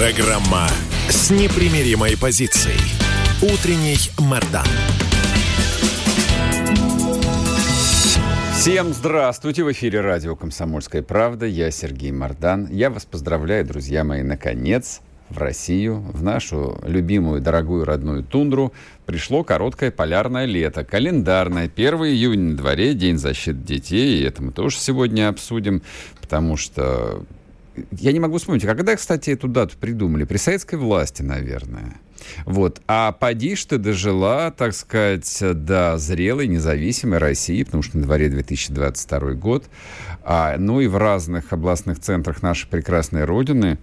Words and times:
Программа 0.00 0.66
с 1.10 1.30
непримиримой 1.30 2.16
позицией. 2.16 2.80
Утренний 3.42 3.98
Мордан. 4.18 4.64
Всем 8.54 8.94
здравствуйте! 8.94 9.62
В 9.62 9.70
эфире 9.72 10.00
радио 10.00 10.36
«Комсомольская 10.36 11.02
правда». 11.02 11.44
Я 11.44 11.70
Сергей 11.70 12.12
Мордан. 12.12 12.66
Я 12.70 12.88
вас 12.88 13.04
поздравляю, 13.04 13.66
друзья 13.66 14.02
мои, 14.02 14.22
наконец 14.22 15.02
в 15.28 15.36
Россию, 15.36 16.02
в 16.14 16.22
нашу 16.22 16.80
любимую, 16.86 17.42
дорогую, 17.42 17.84
родную 17.84 18.24
тундру, 18.24 18.72
пришло 19.04 19.44
короткое 19.44 19.90
полярное 19.90 20.46
лето, 20.46 20.82
календарное. 20.82 21.70
1 21.72 21.94
июня 22.06 22.52
на 22.52 22.56
дворе, 22.56 22.94
День 22.94 23.18
защиты 23.18 23.58
детей, 23.58 24.18
и 24.18 24.24
это 24.24 24.42
мы 24.42 24.52
тоже 24.52 24.78
сегодня 24.78 25.28
обсудим, 25.28 25.82
потому 26.22 26.56
что 26.56 27.22
я 27.92 28.12
не 28.12 28.20
могу 28.20 28.38
вспомнить, 28.38 28.64
когда, 28.64 28.96
кстати, 28.96 29.30
эту 29.30 29.48
дату 29.48 29.76
придумали? 29.78 30.24
При 30.24 30.36
советской 30.36 30.76
власти, 30.76 31.22
наверное. 31.22 31.96
Вот. 32.44 32.80
А 32.86 33.12
поди 33.12 33.56
ты 33.56 33.78
дожила, 33.78 34.50
так 34.50 34.74
сказать, 34.74 35.38
до 35.40 35.96
зрелой, 35.98 36.48
независимой 36.48 37.18
России, 37.18 37.62
потому 37.62 37.82
что 37.82 37.98
на 37.98 38.04
дворе 38.04 38.28
2022 38.28 39.32
год. 39.32 39.66
А, 40.22 40.56
ну 40.58 40.80
и 40.80 40.86
в 40.86 40.96
разных 40.96 41.52
областных 41.52 41.98
центрах 42.00 42.42
нашей 42.42 42.68
прекрасной 42.68 43.24
Родины 43.24 43.78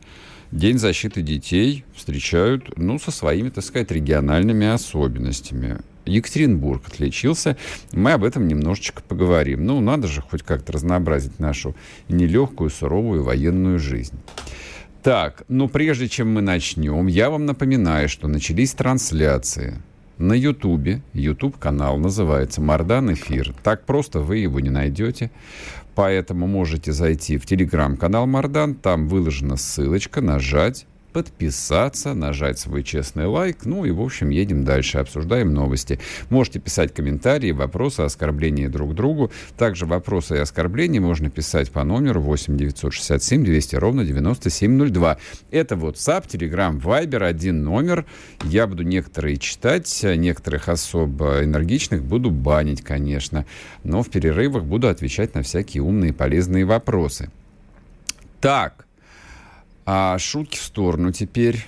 День 0.52 0.78
защиты 0.78 1.22
детей 1.22 1.84
встречают, 1.94 2.78
ну, 2.78 3.00
со 3.00 3.12
своими, 3.12 3.50
так 3.50 3.66
сказать, 3.66 3.92
региональными 3.92 4.66
особенностями. 4.68 5.80
Екатеринбург 6.08 6.84
отличился. 6.88 7.58
Мы 7.92 8.14
об 8.14 8.24
этом 8.24 8.48
немножечко 8.48 9.02
поговорим. 9.08 9.66
Ну, 9.66 9.80
надо 9.82 10.08
же 10.08 10.22
хоть 10.22 10.44
как-то 10.44 10.74
разнообразить 10.74 11.40
нашу 11.40 11.76
нелегкую, 12.10 12.70
суровую 12.70 13.24
военную 13.24 13.80
жизнь. 13.80 14.16
Так, 15.04 15.44
но 15.48 15.68
прежде 15.68 16.10
чем 16.10 16.34
мы 16.34 16.42
начнем, 16.42 17.08
я 17.08 17.30
вам 17.30 17.46
напоминаю, 17.46 18.10
что 18.10 18.28
начались 18.28 18.74
трансляции 18.74 19.82
на 20.18 20.34
Ютубе. 20.34 21.02
Ютуб-канал 21.14 21.98
называется 21.98 22.62
«Мардан 22.62 23.14
Эфир». 23.14 23.54
Так 23.64 23.86
просто 23.86 24.20
вы 24.20 24.38
его 24.38 24.60
не 24.60 24.70
найдете. 24.70 25.32
Поэтому 25.96 26.48
можете 26.48 26.92
зайти 26.92 27.38
в 27.38 27.46
телеграм-канал 27.46 28.28
«Мардан». 28.28 28.76
Там 28.76 29.08
выложена 29.08 29.56
ссылочка, 29.56 30.22
нажать 30.22 30.86
подписаться, 31.18 32.14
нажать 32.14 32.60
свой 32.60 32.84
честный 32.84 33.26
лайк. 33.26 33.66
Ну 33.66 33.86
и, 33.86 33.90
в 33.90 34.00
общем, 34.02 34.30
едем 34.30 34.64
дальше, 34.64 35.00
обсуждаем 35.00 35.52
новости. 35.52 36.00
Можете 36.30 36.60
писать 36.60 36.94
комментарии, 36.94 37.50
вопросы, 37.50 38.02
оскорбления 38.02 38.70
друг 38.70 38.94
другу. 38.94 39.32
Также 39.58 39.88
вопросы 39.88 40.36
и 40.36 40.38
оскорбления 40.38 41.02
можно 41.02 41.32
писать 41.32 41.72
по 41.72 41.84
номеру 41.84 42.22
8 42.22 42.56
967 42.56 43.44
200 43.44 43.76
ровно 43.78 44.06
9702. 44.06 45.18
Это 45.50 45.74
WhatsApp, 45.74 46.28
Telegram, 46.28 46.80
Viber, 46.80 47.24
один 47.24 47.64
номер. 47.64 48.06
Я 48.44 48.68
буду 48.68 48.84
некоторые 48.84 49.38
читать, 49.38 50.02
некоторых 50.04 50.70
особо 50.70 51.44
энергичных 51.44 52.04
буду 52.04 52.30
банить, 52.30 52.84
конечно. 52.84 53.48
Но 53.84 54.04
в 54.04 54.12
перерывах 54.12 54.66
буду 54.66 54.88
отвечать 54.88 55.34
на 55.34 55.42
всякие 55.42 55.82
умные 55.82 56.12
и 56.12 56.14
полезные 56.14 56.64
вопросы. 56.64 57.32
Так, 58.40 58.87
а 59.90 60.18
шутки 60.20 60.58
в 60.58 60.62
сторону 60.62 61.14
теперь. 61.14 61.66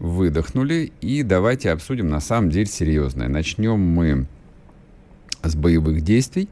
Выдохнули. 0.00 0.92
И 1.00 1.22
давайте 1.22 1.70
обсудим 1.70 2.08
на 2.08 2.20
самом 2.20 2.50
деле 2.50 2.66
серьезное. 2.66 3.28
Начнем 3.28 3.78
мы 3.78 4.26
с 5.42 5.54
боевых 5.54 6.00
действий. 6.00 6.48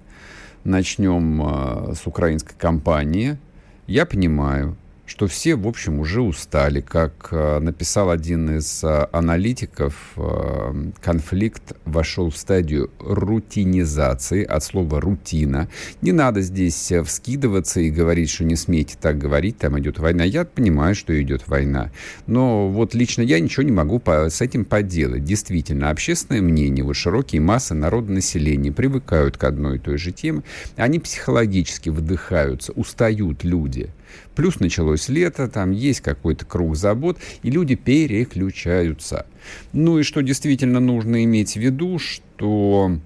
Начнем 0.62 1.42
э, 1.42 1.94
с 1.94 2.06
украинской 2.06 2.54
кампании. 2.56 3.38
Я 3.86 4.06
понимаю, 4.06 4.76
что 5.08 5.26
все, 5.26 5.56
в 5.56 5.66
общем, 5.66 6.00
уже 6.00 6.20
устали. 6.20 6.82
Как 6.82 7.28
э, 7.30 7.58
написал 7.60 8.10
один 8.10 8.58
из 8.58 8.84
э, 8.84 9.06
аналитиков, 9.10 9.94
э, 10.16 10.90
конфликт 11.00 11.72
вошел 11.86 12.30
в 12.30 12.36
стадию 12.36 12.90
рутинизации, 13.00 14.44
от 14.44 14.62
слова 14.62 15.00
«рутина». 15.00 15.68
Не 16.02 16.12
надо 16.12 16.42
здесь 16.42 16.92
вскидываться 17.04 17.80
и 17.80 17.90
говорить, 17.90 18.28
что 18.28 18.44
не 18.44 18.54
смейте 18.54 18.96
так 19.00 19.16
говорить, 19.16 19.56
там 19.56 19.78
идет 19.80 19.98
война. 19.98 20.24
Я 20.24 20.44
понимаю, 20.44 20.94
что 20.94 21.20
идет 21.20 21.48
война. 21.48 21.90
Но 22.26 22.68
вот 22.68 22.94
лично 22.94 23.22
я 23.22 23.40
ничего 23.40 23.62
не 23.62 23.72
могу 23.72 24.02
с 24.06 24.42
этим 24.42 24.66
поделать. 24.66 25.24
Действительно, 25.24 25.88
общественное 25.88 26.42
мнение, 26.42 26.84
вот 26.84 26.96
широкие 26.96 27.40
массы 27.40 27.72
народа 27.72 28.12
населения 28.12 28.70
привыкают 28.72 29.38
к 29.38 29.44
одной 29.44 29.76
и 29.76 29.80
той 29.80 29.96
же 29.96 30.12
теме. 30.12 30.42
Они 30.76 30.98
психологически 30.98 31.88
выдыхаются, 31.88 32.72
устают 32.72 33.42
люди. 33.42 33.90
Плюс 34.34 34.60
началось 34.60 35.08
лето, 35.08 35.48
там 35.48 35.70
есть 35.70 36.00
какой-то 36.00 36.44
круг 36.44 36.76
забот, 36.76 37.18
и 37.42 37.50
люди 37.50 37.74
переключаются. 37.74 39.26
Ну 39.72 39.98
и 39.98 40.02
что 40.02 40.22
действительно 40.22 40.80
нужно 40.80 41.24
иметь 41.24 41.54
в 41.54 41.56
виду, 41.56 41.98
что 41.98 42.98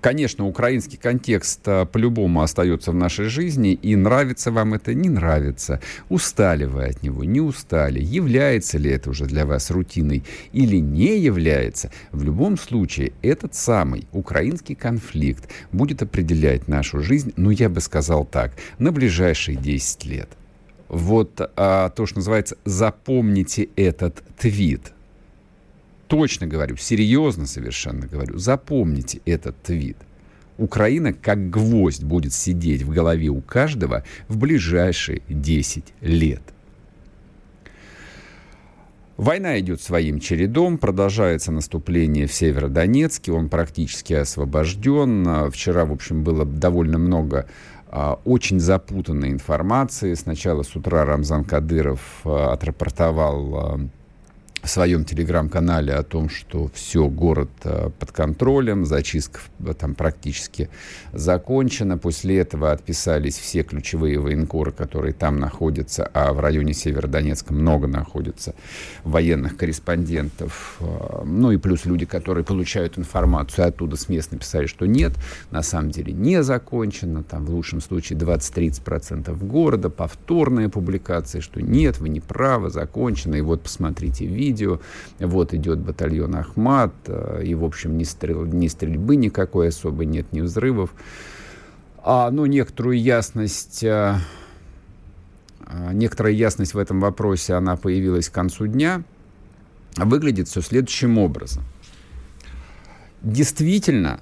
Конечно, 0.00 0.46
украинский 0.46 0.96
контекст 0.96 1.60
а, 1.66 1.84
по-любому 1.84 2.40
остается 2.40 2.90
в 2.90 2.94
нашей 2.94 3.26
жизни, 3.26 3.74
и 3.74 3.96
нравится 3.96 4.50
вам 4.50 4.72
это, 4.74 4.94
не 4.94 5.10
нравится. 5.10 5.80
Устали 6.08 6.64
вы 6.64 6.84
от 6.84 7.02
него, 7.02 7.24
не 7.24 7.40
устали. 7.40 8.00
Является 8.00 8.78
ли 8.78 8.90
это 8.90 9.10
уже 9.10 9.26
для 9.26 9.44
вас 9.44 9.70
рутиной 9.70 10.24
или 10.52 10.76
не 10.76 11.18
является, 11.18 11.90
в 12.12 12.22
любом 12.22 12.56
случае 12.56 13.12
этот 13.20 13.54
самый 13.54 14.06
украинский 14.12 14.74
конфликт 14.74 15.50
будет 15.70 16.02
определять 16.02 16.66
нашу 16.66 17.02
жизнь, 17.02 17.34
ну 17.36 17.50
я 17.50 17.68
бы 17.68 17.80
сказал 17.80 18.24
так, 18.24 18.52
на 18.78 18.92
ближайшие 18.92 19.56
10 19.56 20.04
лет. 20.06 20.30
Вот 20.88 21.40
а, 21.56 21.90
то, 21.90 22.06
что 22.06 22.18
называется 22.18 22.56
«запомните 22.64 23.68
этот 23.76 24.22
твит», 24.38 24.92
точно 26.10 26.48
говорю, 26.48 26.76
серьезно 26.76 27.46
совершенно 27.46 28.06
говорю, 28.06 28.36
запомните 28.36 29.20
этот 29.24 29.62
твит. 29.62 29.96
Украина 30.58 31.12
как 31.12 31.48
гвоздь 31.50 32.02
будет 32.02 32.34
сидеть 32.34 32.82
в 32.82 32.90
голове 32.90 33.28
у 33.28 33.40
каждого 33.40 34.04
в 34.28 34.36
ближайшие 34.36 35.22
10 35.28 35.84
лет. 36.00 36.42
Война 39.16 39.60
идет 39.60 39.80
своим 39.80 40.18
чередом, 40.18 40.78
продолжается 40.78 41.52
наступление 41.52 42.26
в 42.26 42.32
Северодонецке, 42.34 43.32
он 43.32 43.48
практически 43.48 44.14
освобожден. 44.14 45.50
Вчера, 45.50 45.84
в 45.84 45.92
общем, 45.92 46.24
было 46.24 46.44
довольно 46.44 46.98
много 46.98 47.46
а, 47.86 48.18
очень 48.24 48.58
запутанной 48.58 49.30
информации. 49.30 50.14
Сначала 50.14 50.62
с 50.62 50.74
утра 50.74 51.04
Рамзан 51.04 51.44
Кадыров 51.44 52.00
а, 52.24 52.52
отрапортовал 52.52 53.54
а, 53.54 53.80
в 54.62 54.68
своем 54.68 55.04
телеграм-канале 55.04 55.94
о 55.94 56.02
том, 56.02 56.28
что 56.28 56.70
все, 56.74 57.08
город 57.08 57.50
э, 57.64 57.90
под 57.98 58.12
контролем, 58.12 58.84
зачистка 58.84 59.40
э, 59.60 59.72
там 59.72 59.94
практически 59.94 60.68
закончена. 61.12 61.96
После 61.96 62.38
этого 62.38 62.72
отписались 62.72 63.38
все 63.38 63.62
ключевые 63.62 64.18
военкоры, 64.18 64.72
которые 64.72 65.14
там 65.14 65.38
находятся, 65.38 66.08
а 66.12 66.32
в 66.32 66.40
районе 66.40 66.74
Северодонецка 66.74 67.54
много 67.54 67.86
находится 67.86 68.54
военных 69.02 69.56
корреспондентов. 69.56 70.76
Э, 70.80 71.22
ну 71.24 71.52
и 71.52 71.56
плюс 71.56 71.86
люди, 71.86 72.04
которые 72.04 72.44
получают 72.44 72.98
информацию 72.98 73.66
оттуда 73.66 73.96
с 73.96 74.08
мест, 74.08 74.30
написали, 74.30 74.66
что 74.66 74.84
нет, 74.86 75.12
на 75.50 75.62
самом 75.62 75.90
деле 75.90 76.12
не 76.12 76.42
закончено. 76.42 77.22
Там 77.22 77.46
в 77.46 77.50
лучшем 77.50 77.80
случае 77.80 78.18
20-30% 78.18 79.34
города, 79.46 79.88
повторная 79.88 80.68
публикация, 80.68 81.40
что 81.40 81.62
нет, 81.62 81.98
вы 81.98 82.10
не 82.10 82.20
правы, 82.20 82.68
закончено. 82.68 83.36
И 83.36 83.40
вот 83.40 83.62
посмотрите 83.62 84.26
видео 84.26 84.49
видео. 84.50 84.80
Вот 85.18 85.54
идет 85.54 85.78
батальон 85.78 86.34
Ахмат, 86.34 86.92
э, 87.06 87.42
и, 87.44 87.54
в 87.54 87.64
общем, 87.64 87.96
ни, 87.96 88.04
стрел, 88.04 88.44
ни 88.44 88.68
стрельбы 88.68 89.16
никакой 89.16 89.68
особой 89.68 90.06
нет, 90.06 90.32
ни 90.32 90.40
взрывов. 90.40 90.90
А, 92.02 92.30
ну, 92.30 92.46
некоторую 92.46 93.00
ясность, 93.00 93.84
а, 93.84 94.18
некоторая 95.92 96.32
ясность 96.32 96.74
в 96.74 96.78
этом 96.78 97.00
вопросе, 97.00 97.54
она 97.54 97.76
появилась 97.76 98.28
к 98.28 98.32
концу 98.32 98.66
дня. 98.66 99.02
Выглядит 99.96 100.48
все 100.48 100.62
следующим 100.62 101.18
образом. 101.18 101.64
Действительно, 103.22 104.20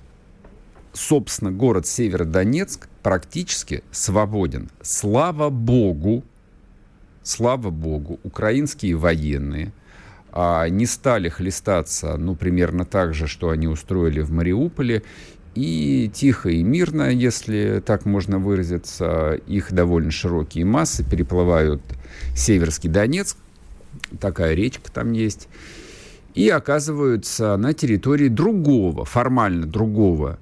собственно, 0.92 1.52
город 1.52 1.86
Северодонецк 1.86 2.88
практически 3.02 3.84
свободен. 3.92 4.70
Слава 4.82 5.50
богу, 5.50 6.24
слава 7.22 7.70
богу, 7.70 8.18
украинские 8.24 8.96
военные 8.96 9.72
а, 10.32 10.68
не 10.68 10.86
стали 10.86 11.28
хлестаться, 11.28 12.16
ну, 12.16 12.34
примерно 12.34 12.84
так 12.84 13.14
же, 13.14 13.26
что 13.26 13.50
они 13.50 13.66
устроили 13.66 14.20
в 14.20 14.30
Мариуполе, 14.30 15.02
и 15.54 16.10
тихо 16.12 16.50
и 16.50 16.62
мирно, 16.62 17.10
если 17.10 17.82
так 17.84 18.04
можно 18.04 18.38
выразиться, 18.38 19.40
их 19.46 19.72
довольно 19.72 20.10
широкие 20.10 20.64
массы 20.64 21.02
переплывают 21.02 21.82
Северский 22.36 22.88
Донецк, 22.88 23.36
такая 24.20 24.54
речка 24.54 24.92
там 24.92 25.12
есть, 25.12 25.48
и 26.34 26.48
оказываются 26.48 27.56
на 27.56 27.72
территории 27.72 28.28
другого, 28.28 29.04
формально 29.04 29.66
другого 29.66 30.38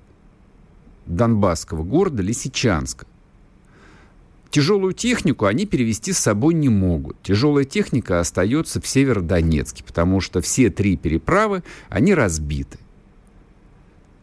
донбасского 1.06 1.82
города 1.84 2.22
Лисичанска. 2.22 3.06
Тяжелую 4.56 4.94
технику 4.94 5.44
они 5.44 5.66
перевести 5.66 6.14
с 6.14 6.18
собой 6.18 6.54
не 6.54 6.70
могут. 6.70 7.20
Тяжелая 7.22 7.66
техника 7.66 8.20
остается 8.20 8.80
в 8.80 8.86
Северодонецке, 8.86 9.84
потому 9.84 10.22
что 10.22 10.40
все 10.40 10.70
три 10.70 10.96
переправы, 10.96 11.62
они 11.90 12.14
разбиты. 12.14 12.78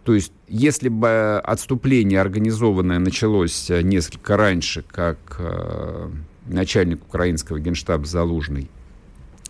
То 0.04 0.16
есть, 0.16 0.34
если 0.48 0.90
бы 0.90 1.40
отступление 1.40 2.20
организованное 2.20 2.98
началось 2.98 3.70
несколько 3.70 4.36
раньше, 4.36 4.82
как 4.82 5.20
э, 5.38 6.10
начальник 6.48 7.04
украинского 7.04 7.60
генштаба 7.60 8.08
Залужный 8.08 8.72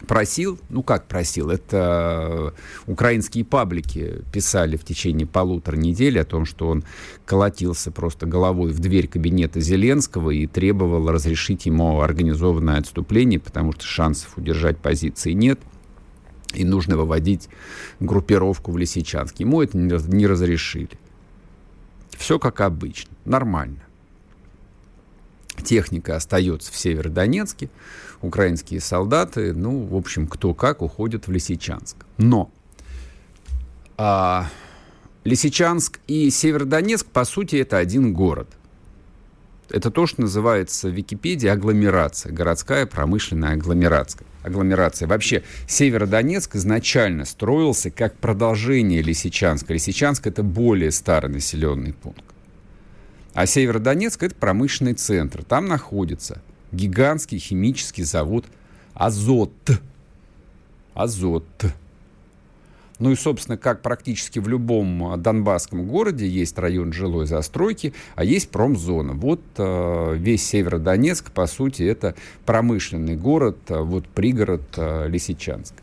просил, 0.07 0.59
ну 0.69 0.83
как 0.83 1.07
просил, 1.07 1.50
это 1.50 2.53
украинские 2.88 3.45
паблики 3.45 4.21
писали 4.31 4.77
в 4.77 4.83
течение 4.83 5.25
полутора 5.25 5.75
недель 5.75 6.19
о 6.19 6.25
том, 6.25 6.45
что 6.45 6.67
он 6.67 6.83
колотился 7.25 7.91
просто 7.91 8.25
головой 8.25 8.71
в 8.71 8.79
дверь 8.79 9.07
кабинета 9.07 9.59
Зеленского 9.59 10.31
и 10.31 10.47
требовал 10.47 11.09
разрешить 11.09 11.65
ему 11.65 12.01
организованное 12.01 12.79
отступление, 12.79 13.39
потому 13.39 13.71
что 13.73 13.85
шансов 13.85 14.38
удержать 14.38 14.77
позиции 14.77 15.31
нет, 15.31 15.59
и 16.53 16.63
нужно 16.63 16.97
выводить 16.97 17.50
группировку 18.00 18.71
в 18.71 18.77
Лисичанск. 18.77 19.39
Ему 19.39 19.61
это 19.61 19.77
не 19.77 20.27
разрешили. 20.27 21.00
Все 22.11 22.38
как 22.39 22.61
обычно, 22.61 23.11
нормально. 23.25 23.79
Техника 25.63 26.15
остается 26.15 26.71
в 26.71 26.75
Северодонецке, 26.75 27.69
украинские 28.24 28.80
солдаты, 28.80 29.54
ну, 29.54 29.86
в 29.86 29.96
общем, 29.96 30.28
кто 30.28 30.54
как, 30.54 30.81
уходят 30.81 31.28
в 31.28 31.31
Лисичанск. 31.31 31.98
Но 32.18 32.52
а, 33.98 34.50
Лисичанск 35.24 36.00
и 36.08 36.30
Северодонецк, 36.30 37.08
по 37.08 37.25
сути, 37.25 37.58
это 37.58 37.78
один 37.78 38.14
город. 38.14 38.48
Это 39.70 39.90
то, 39.90 40.06
что 40.06 40.22
называется 40.22 40.90
в 40.90 40.92
Википедии 40.92 41.48
агломерация, 41.48 42.31
городская 42.31 42.86
промышленная 42.86 43.54
агломерация. 43.54 44.28
агломерация. 44.44 45.08
Вообще, 45.08 45.44
Северодонецк 45.68 46.56
изначально 46.56 47.25
строился 47.25 47.90
как 47.90 48.18
продолжение 48.18 49.02
Лисичанска. 49.02 49.74
Лисичанск— 49.74 50.28
это 50.28 50.44
более 50.44 50.92
старый 50.92 51.31
населенный 51.31 51.94
пункт. 51.94 52.24
А 53.34 53.46
Северодонецк— 53.46 54.22
это 54.24 54.36
промышленный 54.36 54.94
центр. 54.94 55.44
Там 55.44 55.66
находится 55.66 56.42
гигантский 56.74 57.38
химический 57.38 58.04
завод 58.04 58.46
«Азот». 58.94 59.54
«Азот». 60.94 61.46
Ну 63.00 63.12
и, 63.12 63.16
собственно, 63.16 63.58
как 63.58 63.81
практически 63.81 64.40
в 64.40 64.48
любом 64.48 65.22
донбасском 65.22 65.88
городе 65.88 66.28
есть 66.28 66.58
район 66.58 66.94
жилой 66.94 67.25
застройки, 67.25 67.94
а 68.16 68.24
есть 68.24 68.50
промзона. 68.50 69.14
Вот 69.14 69.42
э, 69.58 70.16
весь 70.16 70.46
Северодонецк, 70.48 71.31
по 71.31 71.48
сути, 71.48 71.84
это 71.84 72.16
промышленный 72.46 73.18
город, 73.18 73.58
э, 73.68 73.80
вот 73.80 74.08
пригород 74.08 74.62
э, 74.78 75.10
Лисичанск. 75.10 75.74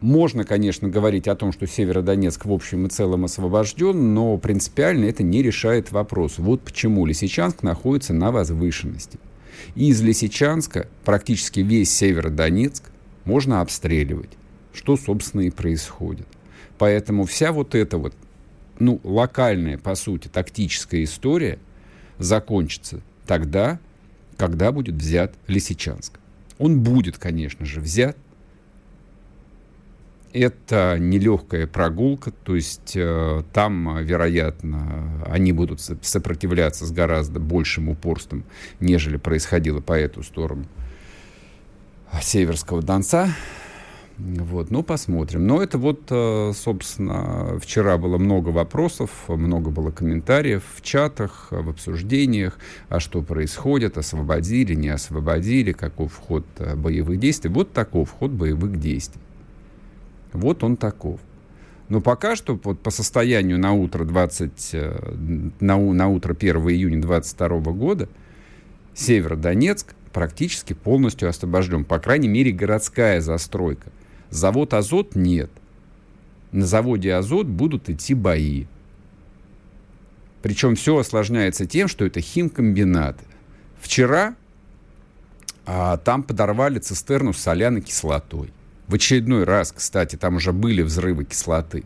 Можно, 0.00 0.44
конечно, 0.44 0.88
говорить 0.88 1.28
о 1.28 1.34
том, 1.34 1.52
что 1.52 1.66
Северодонецк 1.66 2.44
в 2.44 2.52
общем 2.52 2.86
и 2.86 2.90
целом 2.90 3.24
освобожден, 3.24 4.14
но 4.14 4.36
принципиально 4.38 5.06
это 5.06 5.22
не 5.22 5.42
решает 5.42 5.92
вопрос. 5.92 6.38
Вот 6.38 6.60
почему 6.60 7.06
Лисичанск 7.06 7.62
находится 7.62 8.14
на 8.14 8.30
возвышенности. 8.30 9.18
И 9.74 9.88
из 9.88 10.00
Лисичанска 10.02 10.88
практически 11.04 11.60
весь 11.60 11.94
Северодонецк 11.94 12.84
можно 13.24 13.60
обстреливать, 13.60 14.30
что, 14.72 14.96
собственно, 14.96 15.42
и 15.42 15.50
происходит. 15.50 16.26
Поэтому 16.78 17.24
вся 17.24 17.52
вот 17.52 17.74
эта 17.74 17.98
вот, 17.98 18.14
ну, 18.78 19.00
локальная, 19.04 19.78
по 19.78 19.94
сути, 19.94 20.28
тактическая 20.28 21.04
история 21.04 21.58
закончится 22.18 23.00
тогда, 23.26 23.78
когда 24.36 24.72
будет 24.72 24.96
взят 24.96 25.34
Лисичанск. 25.46 26.18
Он 26.58 26.80
будет, 26.80 27.18
конечно 27.18 27.64
же, 27.66 27.80
взят, 27.80 28.16
это 30.34 30.96
нелегкая 30.98 31.66
прогулка, 31.66 32.32
то 32.32 32.56
есть 32.56 32.92
э, 32.96 33.42
там, 33.52 33.98
вероятно, 34.02 35.24
они 35.26 35.52
будут 35.52 35.80
сопротивляться 35.80 36.86
с 36.86 36.90
гораздо 36.90 37.38
большим 37.38 37.88
упорством, 37.88 38.44
нежели 38.80 39.16
происходило 39.16 39.80
по 39.80 39.92
эту 39.92 40.22
сторону 40.22 40.66
Северского 42.20 42.82
Донца. 42.82 43.28
Вот, 44.16 44.70
ну, 44.70 44.84
посмотрим. 44.84 45.46
Но 45.46 45.60
это 45.60 45.76
вот, 45.76 46.02
э, 46.10 46.52
собственно, 46.54 47.58
вчера 47.60 47.98
было 47.98 48.16
много 48.16 48.50
вопросов, 48.50 49.10
много 49.28 49.70
было 49.70 49.90
комментариев 49.90 50.62
в 50.76 50.82
чатах, 50.82 51.48
в 51.50 51.68
обсуждениях, 51.68 52.58
а 52.88 53.00
что 53.00 53.22
происходит, 53.22 53.98
освободили, 53.98 54.74
не 54.74 54.88
освободили, 54.88 55.72
каков 55.72 56.16
ход 56.16 56.44
э, 56.58 56.76
боевых 56.76 57.18
действий. 57.18 57.50
Вот 57.50 57.72
таков 57.72 58.12
ход 58.12 58.30
боевых 58.30 58.78
действий. 58.78 59.20
Вот 60.34 60.62
он 60.62 60.76
таков. 60.76 61.20
Но 61.88 62.00
пока 62.00 62.36
что 62.36 62.58
вот 62.62 62.80
по 62.80 62.90
состоянию 62.90 63.58
на 63.58 63.72
утро, 63.72 64.04
20, 64.04 64.70
э, 64.72 65.14
на, 65.60 65.78
на 65.78 66.08
утро 66.08 66.34
1 66.34 66.56
июня 66.56 67.00
2022 67.00 67.72
года 67.72 68.08
Северодонецк 68.94 69.94
практически 70.12 70.72
полностью 70.72 71.28
освобожден. 71.28 71.84
По 71.84 71.98
крайней 71.98 72.28
мере, 72.28 72.52
городская 72.52 73.20
застройка. 73.20 73.90
Завод 74.30 74.74
«Азот» 74.74 75.14
нет. 75.14 75.50
На 76.52 76.66
заводе 76.66 77.14
«Азот» 77.14 77.46
будут 77.46 77.88
идти 77.88 78.14
бои. 78.14 78.66
Причем 80.42 80.74
все 80.74 80.98
осложняется 80.98 81.66
тем, 81.66 81.88
что 81.88 82.04
это 82.04 82.20
химкомбинаты. 82.20 83.24
Вчера 83.80 84.36
а, 85.66 85.96
там 85.98 86.22
подорвали 86.22 86.78
цистерну 86.78 87.32
с 87.32 87.38
соляной 87.38 87.80
кислотой. 87.80 88.52
В 88.86 88.94
очередной 88.94 89.44
раз, 89.44 89.72
кстати, 89.72 90.16
там 90.16 90.36
уже 90.36 90.52
были 90.52 90.82
взрывы 90.82 91.24
кислоты. 91.24 91.84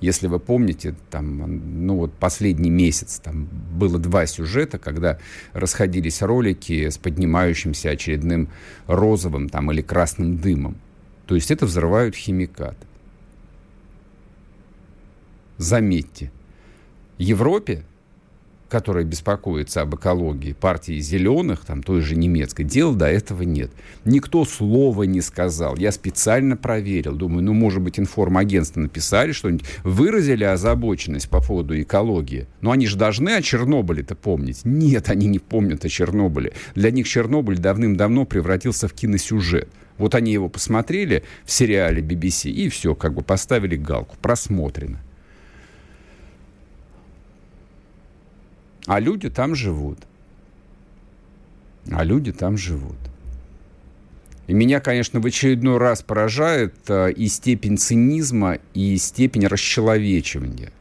Если 0.00 0.26
вы 0.26 0.38
помните, 0.38 0.94
там, 1.10 1.86
ну 1.86 1.96
вот 1.96 2.12
последний 2.12 2.70
месяц 2.70 3.18
там 3.18 3.46
было 3.46 3.98
два 3.98 4.26
сюжета, 4.26 4.78
когда 4.78 5.18
расходились 5.54 6.20
ролики 6.22 6.88
с 6.88 6.98
поднимающимся 6.98 7.90
очередным 7.90 8.48
розовым 8.86 9.48
там 9.48 9.72
или 9.72 9.80
красным 9.80 10.36
дымом. 10.36 10.76
То 11.26 11.34
есть 11.34 11.50
это 11.50 11.66
взрывают 11.66 12.14
химикаты. 12.14 12.86
Заметьте, 15.56 16.30
Европе 17.16 17.82
которая 18.68 19.04
беспокоится 19.04 19.82
об 19.82 19.94
экологии, 19.94 20.52
партии 20.52 20.98
зеленых, 21.00 21.64
там 21.64 21.82
той 21.82 22.00
же 22.00 22.16
немецкой, 22.16 22.64
дела 22.64 22.94
до 22.94 23.06
этого 23.06 23.42
нет. 23.42 23.70
Никто 24.04 24.44
слова 24.44 25.04
не 25.04 25.20
сказал. 25.20 25.76
Я 25.76 25.92
специально 25.92 26.56
проверил. 26.56 27.14
Думаю, 27.14 27.44
ну, 27.44 27.52
может 27.52 27.80
быть, 27.80 27.98
информагентство 27.98 28.80
написали 28.80 29.32
что-нибудь, 29.32 29.66
выразили 29.84 30.44
озабоченность 30.44 31.28
по 31.28 31.40
поводу 31.40 31.80
экологии. 31.80 32.46
Но 32.60 32.72
они 32.72 32.86
же 32.86 32.96
должны 32.96 33.30
о 33.30 33.42
Чернобыле-то 33.42 34.14
помнить. 34.14 34.60
Нет, 34.64 35.08
они 35.10 35.26
не 35.26 35.38
помнят 35.38 35.84
о 35.84 35.88
Чернобыле. 35.88 36.52
Для 36.74 36.90
них 36.90 37.08
Чернобыль 37.08 37.58
давным-давно 37.58 38.24
превратился 38.24 38.88
в 38.88 38.92
киносюжет. 38.92 39.68
Вот 39.98 40.14
они 40.14 40.32
его 40.32 40.48
посмотрели 40.48 41.22
в 41.44 41.52
сериале 41.52 42.02
BBC 42.02 42.50
и 42.50 42.68
все, 42.68 42.94
как 42.94 43.14
бы 43.14 43.22
поставили 43.22 43.76
галку. 43.76 44.16
Просмотрено. 44.20 45.00
А 48.86 49.00
люди 49.00 49.28
там 49.28 49.54
живут. 49.54 49.98
А 51.90 52.04
люди 52.04 52.32
там 52.32 52.56
живут. 52.56 52.96
И 54.46 54.54
меня, 54.54 54.80
конечно, 54.80 55.20
в 55.20 55.26
очередной 55.26 55.78
раз 55.78 56.02
поражает 56.02 56.74
э, 56.88 57.10
и 57.12 57.26
степень 57.26 57.78
цинизма, 57.78 58.58
и 58.74 58.96
степень 58.96 59.46
расчеловечивания. 59.46 60.72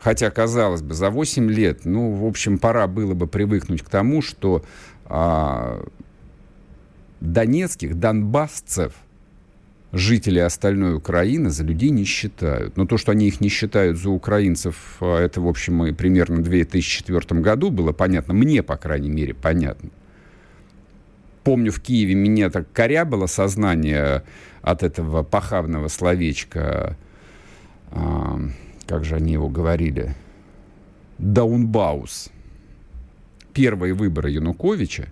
Хотя, 0.00 0.30
казалось 0.30 0.82
бы, 0.82 0.94
за 0.94 1.10
8 1.10 1.50
лет, 1.50 1.84
ну, 1.84 2.10
в 2.10 2.26
общем, 2.26 2.58
пора 2.58 2.86
было 2.86 3.14
бы 3.14 3.26
привыкнуть 3.26 3.82
к 3.82 3.88
тому, 3.88 4.20
что 4.20 4.62
а, 5.06 5.82
донецких, 7.20 7.98
донбассцев 7.98 8.92
жители 9.94 10.40
остальной 10.40 10.96
Украины 10.96 11.50
за 11.50 11.64
людей 11.64 11.90
не 11.90 12.04
считают. 12.04 12.76
Но 12.76 12.84
то, 12.84 12.98
что 12.98 13.12
они 13.12 13.28
их 13.28 13.40
не 13.40 13.48
считают 13.48 13.96
за 13.96 14.10
украинцев, 14.10 14.96
а, 15.00 15.20
это, 15.20 15.40
в 15.40 15.48
общем, 15.48 15.84
и 15.84 15.92
примерно 15.92 16.36
в 16.36 16.42
2004 16.42 17.40
году 17.40 17.70
было 17.70 17.92
понятно, 17.92 18.34
мне, 18.34 18.62
по 18.62 18.76
крайней 18.76 19.10
мере, 19.10 19.34
понятно. 19.34 19.90
помню, 21.44 21.70
в 21.70 21.80
Киеве 21.80 22.14
меня 22.14 22.50
так 22.50 22.72
корябало 22.72 23.26
сознание 23.26 24.24
от 24.62 24.82
этого 24.82 25.22
похабного 25.22 25.88
словечка, 25.88 26.96
а, 27.90 28.40
как 28.86 29.04
же 29.04 29.14
они 29.14 29.34
его 29.34 29.48
говорили, 29.48 30.14
Даунбаус. 31.18 32.30
Первые 33.52 33.94
выборы 33.94 34.30
Януковича. 34.30 35.08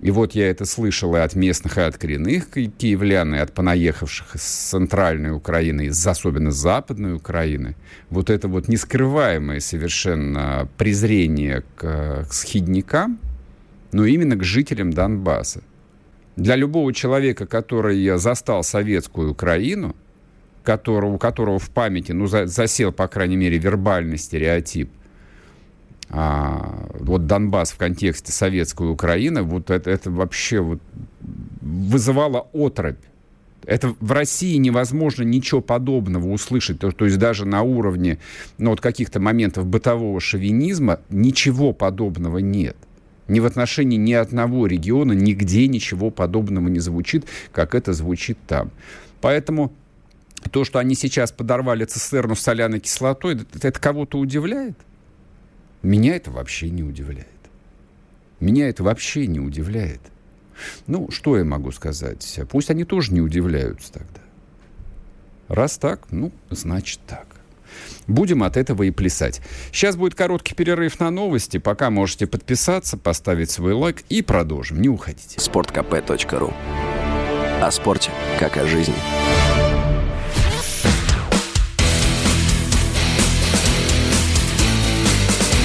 И 0.00 0.12
вот 0.12 0.32
я 0.32 0.48
это 0.48 0.64
слышал 0.64 1.16
и 1.16 1.18
от 1.18 1.34
местных, 1.34 1.76
и 1.76 1.80
от 1.80 1.98
коренных 1.98 2.50
киевлян, 2.50 3.34
и 3.34 3.38
от 3.38 3.52
понаехавших 3.52 4.36
из 4.36 4.42
центральной 4.42 5.32
Украины, 5.32 5.86
из 5.86 6.06
особенно 6.06 6.52
западной 6.52 7.14
Украины. 7.14 7.74
Вот 8.08 8.30
это 8.30 8.46
вот 8.46 8.68
нескрываемое 8.68 9.58
совершенно 9.58 10.68
презрение 10.76 11.64
к, 11.74 12.26
к 12.28 12.32
схидникам, 12.32 13.18
но 13.90 14.04
именно 14.04 14.36
к 14.36 14.44
жителям 14.44 14.92
Донбасса. 14.92 15.62
Для 16.36 16.54
любого 16.54 16.92
человека, 16.92 17.46
который 17.46 18.16
застал 18.18 18.62
советскую 18.62 19.32
Украину, 19.32 19.96
которого, 20.62 21.14
у 21.14 21.18
которого 21.18 21.58
в 21.58 21.70
памяти 21.70 22.12
ну, 22.12 22.26
за, 22.26 22.46
засел, 22.46 22.92
по 22.92 23.08
крайней 23.08 23.36
мере, 23.36 23.58
вербальный 23.58 24.18
стереотип, 24.18 24.90
а, 26.10 26.88
вот 26.98 27.26
Донбасс 27.26 27.72
в 27.72 27.76
контексте 27.76 28.32
советской 28.32 28.90
Украины, 28.90 29.42
вот 29.42 29.70
это, 29.70 29.90
это 29.90 30.10
вообще 30.10 30.60
вот 30.60 30.80
вызывало 31.60 32.48
отрыбь. 32.52 32.98
Это 33.66 33.94
в 34.00 34.12
России 34.12 34.56
невозможно 34.56 35.24
ничего 35.24 35.60
подобного 35.60 36.28
услышать. 36.28 36.78
То, 36.78 36.90
то 36.90 37.04
есть 37.04 37.18
даже 37.18 37.44
на 37.44 37.60
уровне 37.62 38.18
ну, 38.56 38.70
вот 38.70 38.80
каких-то 38.80 39.20
моментов 39.20 39.66
бытового 39.66 40.20
шовинизма 40.20 41.00
ничего 41.10 41.74
подобного 41.74 42.38
нет. 42.38 42.76
Ни 43.26 43.40
в 43.40 43.44
отношении 43.44 43.98
ни 43.98 44.14
одного 44.14 44.66
региона 44.66 45.12
нигде 45.12 45.68
ничего 45.68 46.10
подобного 46.10 46.68
не 46.68 46.78
звучит, 46.78 47.26
как 47.52 47.74
это 47.74 47.92
звучит 47.92 48.38
там. 48.46 48.70
Поэтому 49.20 49.74
то, 50.50 50.64
что 50.64 50.78
они 50.78 50.94
сейчас 50.94 51.30
подорвали 51.30 51.84
цистерну 51.84 52.36
с 52.36 52.40
соляной 52.40 52.80
кислотой, 52.80 53.34
это, 53.34 53.68
это 53.68 53.78
кого-то 53.78 54.18
удивляет? 54.18 54.78
Меня 55.88 56.16
это 56.16 56.30
вообще 56.30 56.68
не 56.68 56.82
удивляет. 56.82 57.26
Меня 58.40 58.68
это 58.68 58.84
вообще 58.84 59.26
не 59.26 59.40
удивляет. 59.40 60.02
Ну, 60.86 61.10
что 61.10 61.38
я 61.38 61.44
могу 61.44 61.72
сказать? 61.72 62.40
Пусть 62.50 62.68
они 62.68 62.84
тоже 62.84 63.14
не 63.14 63.22
удивляются 63.22 63.94
тогда. 63.94 64.20
Раз 65.48 65.78
так, 65.78 66.02
ну, 66.10 66.30
значит 66.50 67.00
так. 67.06 67.26
Будем 68.06 68.42
от 68.42 68.58
этого 68.58 68.82
и 68.82 68.90
плясать. 68.90 69.40
Сейчас 69.72 69.96
будет 69.96 70.14
короткий 70.14 70.54
перерыв 70.54 71.00
на 71.00 71.10
новости. 71.10 71.56
Пока 71.56 71.88
можете 71.88 72.26
подписаться, 72.26 72.98
поставить 72.98 73.50
свой 73.50 73.72
лайк 73.72 74.02
и 74.10 74.20
продолжим. 74.20 74.82
Не 74.82 74.90
уходите. 74.90 75.40
Спорткп.ру 75.40 76.52
О 77.62 77.70
спорте, 77.70 78.10
как 78.38 78.58
о 78.58 78.66
жизни. 78.66 78.94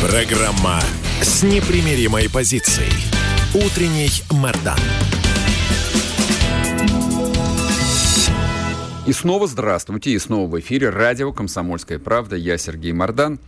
Программа 0.03 0.81
с 1.21 1.43
непримиримой 1.43 2.29
позицией. 2.29 2.91
Утренний 3.53 4.09
Мордан. 4.31 4.77
И 9.07 9.13
снова 9.13 9.47
здравствуйте, 9.47 10.11
и 10.11 10.19
снова 10.19 10.49
в 10.49 10.59
эфире 10.59 10.89
радио 10.89 11.31
«Комсомольская 11.31 11.99
правда». 11.99 12.35
Я 12.35 12.57
Сергей 12.57 12.91
Мордан. 12.91 13.39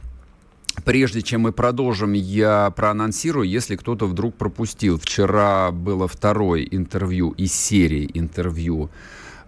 Прежде 0.85 1.21
чем 1.21 1.41
мы 1.41 1.51
продолжим, 1.51 2.13
я 2.13 2.71
проанонсирую, 2.73 3.49
если 3.49 3.75
кто-то 3.75 4.05
вдруг 4.05 4.35
пропустил. 4.35 4.97
Вчера 4.97 5.71
было 5.71 6.07
второе 6.07 6.63
интервью 6.63 7.31
из 7.31 7.51
серии 7.51 8.09
интервью 8.13 8.89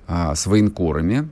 а, 0.07 0.35
с 0.35 0.45
военкорами. 0.45 1.29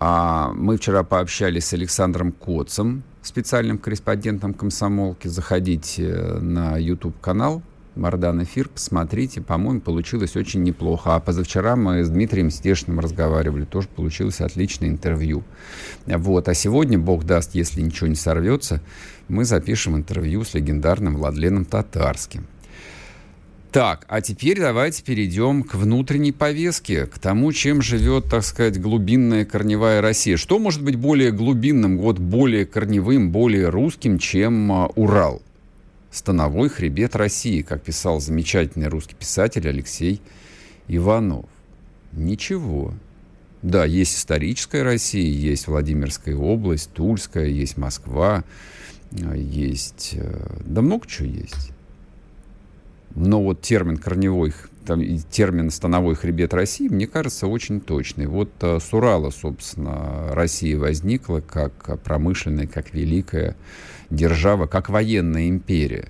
А, 0.00 0.50
мы 0.52 0.78
вчера 0.78 1.04
пообщались 1.04 1.66
с 1.66 1.74
Александром 1.74 2.32
Коцем, 2.32 3.04
специальным 3.22 3.78
корреспондентом 3.78 4.54
комсомолки. 4.54 5.28
Заходите 5.28 6.06
на 6.40 6.76
YouTube-канал 6.76 7.62
Мардан 7.96 8.42
эфир, 8.42 8.68
посмотрите, 8.68 9.40
по-моему, 9.40 9.80
получилось 9.80 10.36
очень 10.36 10.62
неплохо. 10.62 11.16
А 11.16 11.20
позавчера 11.20 11.76
мы 11.76 12.04
с 12.04 12.08
Дмитрием 12.08 12.50
Стешиным 12.50 13.00
разговаривали, 13.00 13.64
тоже 13.64 13.88
получилось 13.88 14.40
отличное 14.40 14.88
интервью. 14.88 15.42
Вот. 16.06 16.48
А 16.48 16.54
сегодня, 16.54 16.98
бог 16.98 17.24
даст, 17.24 17.54
если 17.54 17.80
ничего 17.82 18.06
не 18.06 18.14
сорвется, 18.14 18.80
мы 19.28 19.44
запишем 19.44 19.96
интервью 19.96 20.44
с 20.44 20.54
легендарным 20.54 21.16
Владленом 21.16 21.64
Татарским. 21.64 22.46
Так, 23.72 24.04
а 24.08 24.20
теперь 24.20 24.58
давайте 24.58 25.04
перейдем 25.04 25.62
к 25.62 25.74
внутренней 25.76 26.32
повестке, 26.32 27.06
к 27.06 27.18
тому, 27.20 27.52
чем 27.52 27.82
живет, 27.82 28.26
так 28.28 28.44
сказать, 28.44 28.80
глубинная 28.80 29.44
корневая 29.44 30.00
Россия. 30.00 30.36
Что 30.36 30.58
может 30.58 30.82
быть 30.82 30.96
более 30.96 31.30
глубинным, 31.30 31.98
вот 31.98 32.18
более 32.18 32.66
корневым, 32.66 33.30
более 33.30 33.68
русским, 33.68 34.18
чем 34.18 34.72
а, 34.72 34.86
Урал? 34.96 35.40
становой 36.10 36.68
хребет 36.68 37.16
России, 37.16 37.62
как 37.62 37.82
писал 37.82 38.20
замечательный 38.20 38.88
русский 38.88 39.14
писатель 39.14 39.68
Алексей 39.68 40.20
Иванов. 40.88 41.46
Ничего. 42.12 42.94
Да, 43.62 43.84
есть 43.84 44.16
историческая 44.16 44.82
Россия, 44.82 45.30
есть 45.30 45.68
Владимирская 45.68 46.34
область, 46.34 46.92
Тульская, 46.92 47.46
есть 47.46 47.76
Москва, 47.76 48.42
есть... 49.12 50.14
Э, 50.14 50.56
да 50.64 50.80
много 50.82 51.06
чего 51.06 51.28
есть. 51.28 51.70
Но 53.14 53.42
вот 53.42 53.60
термин 53.62 53.96
корневой, 53.96 54.52
там, 54.86 55.02
термин 55.30 55.70
становой 55.70 56.14
хребет 56.14 56.54
России, 56.54 56.88
мне 56.88 57.06
кажется, 57.06 57.46
очень 57.46 57.80
точный. 57.80 58.26
Вот 58.26 58.50
э, 58.60 58.78
с 58.80 58.92
Урала, 58.92 59.30
собственно, 59.30 60.28
Россия 60.32 60.78
возникла 60.78 61.40
как 61.40 62.00
промышленная, 62.02 62.66
как 62.66 62.94
великая 62.94 63.56
держава, 64.10 64.66
как 64.66 64.88
военная 64.88 65.48
империя. 65.48 66.08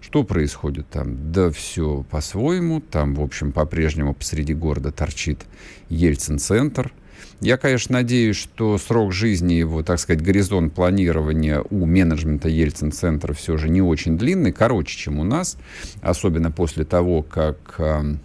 Что 0.00 0.22
происходит 0.22 0.88
там? 0.88 1.32
Да 1.32 1.50
все 1.50 2.04
по-своему. 2.08 2.80
Там, 2.80 3.14
в 3.14 3.22
общем, 3.22 3.50
по-прежнему 3.50 4.14
посреди 4.14 4.54
города 4.54 4.92
торчит 4.92 5.44
Ельцин-центр. 5.88 6.92
Я, 7.40 7.58
конечно, 7.58 7.94
надеюсь, 7.94 8.36
что 8.36 8.78
срок 8.78 9.12
жизни 9.12 9.54
его, 9.54 9.82
так 9.82 9.98
сказать, 10.00 10.22
горизонт 10.22 10.72
планирования 10.72 11.62
у 11.70 11.84
менеджмента 11.84 12.48
Ельцин-центра 12.48 13.34
все 13.34 13.58
же 13.58 13.68
не 13.68 13.82
очень 13.82 14.16
длинный, 14.16 14.52
короче, 14.52 14.96
чем 14.96 15.18
у 15.18 15.24
нас, 15.24 15.58
особенно 16.00 16.50
после 16.50 16.86
того, 16.86 17.22
как 17.22 17.74
э, 17.78 18.16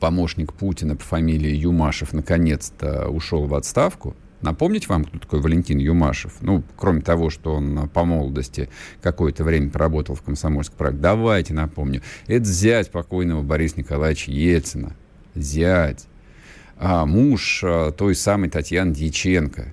помощник 0.00 0.52
Путина 0.52 0.96
по 0.96 1.04
фамилии 1.04 1.54
Юмашев 1.54 2.12
наконец-то 2.12 3.08
ушел 3.08 3.46
в 3.46 3.54
отставку. 3.54 4.16
Напомнить 4.40 4.88
вам, 4.88 5.04
кто 5.04 5.18
такой 5.18 5.40
Валентин 5.40 5.78
Юмашев? 5.78 6.34
Ну, 6.42 6.62
кроме 6.76 7.00
того, 7.00 7.30
что 7.30 7.54
он 7.54 7.88
по 7.88 8.04
молодости 8.04 8.68
какое-то 9.00 9.44
время 9.44 9.70
проработал 9.70 10.16
в 10.16 10.22
комсомольской 10.22 10.76
правде. 10.76 10.98
Давайте 10.98 11.54
напомню. 11.54 12.02
Это 12.26 12.44
зять 12.44 12.90
покойного 12.90 13.42
Бориса 13.42 13.78
Николаевича 13.78 14.32
Ельцина. 14.32 14.94
Зять. 15.34 16.06
А, 16.76 17.06
муж 17.06 17.62
а, 17.64 17.92
той 17.92 18.14
самой 18.14 18.50
Татьяны 18.50 18.92
Дьяченко. 18.92 19.72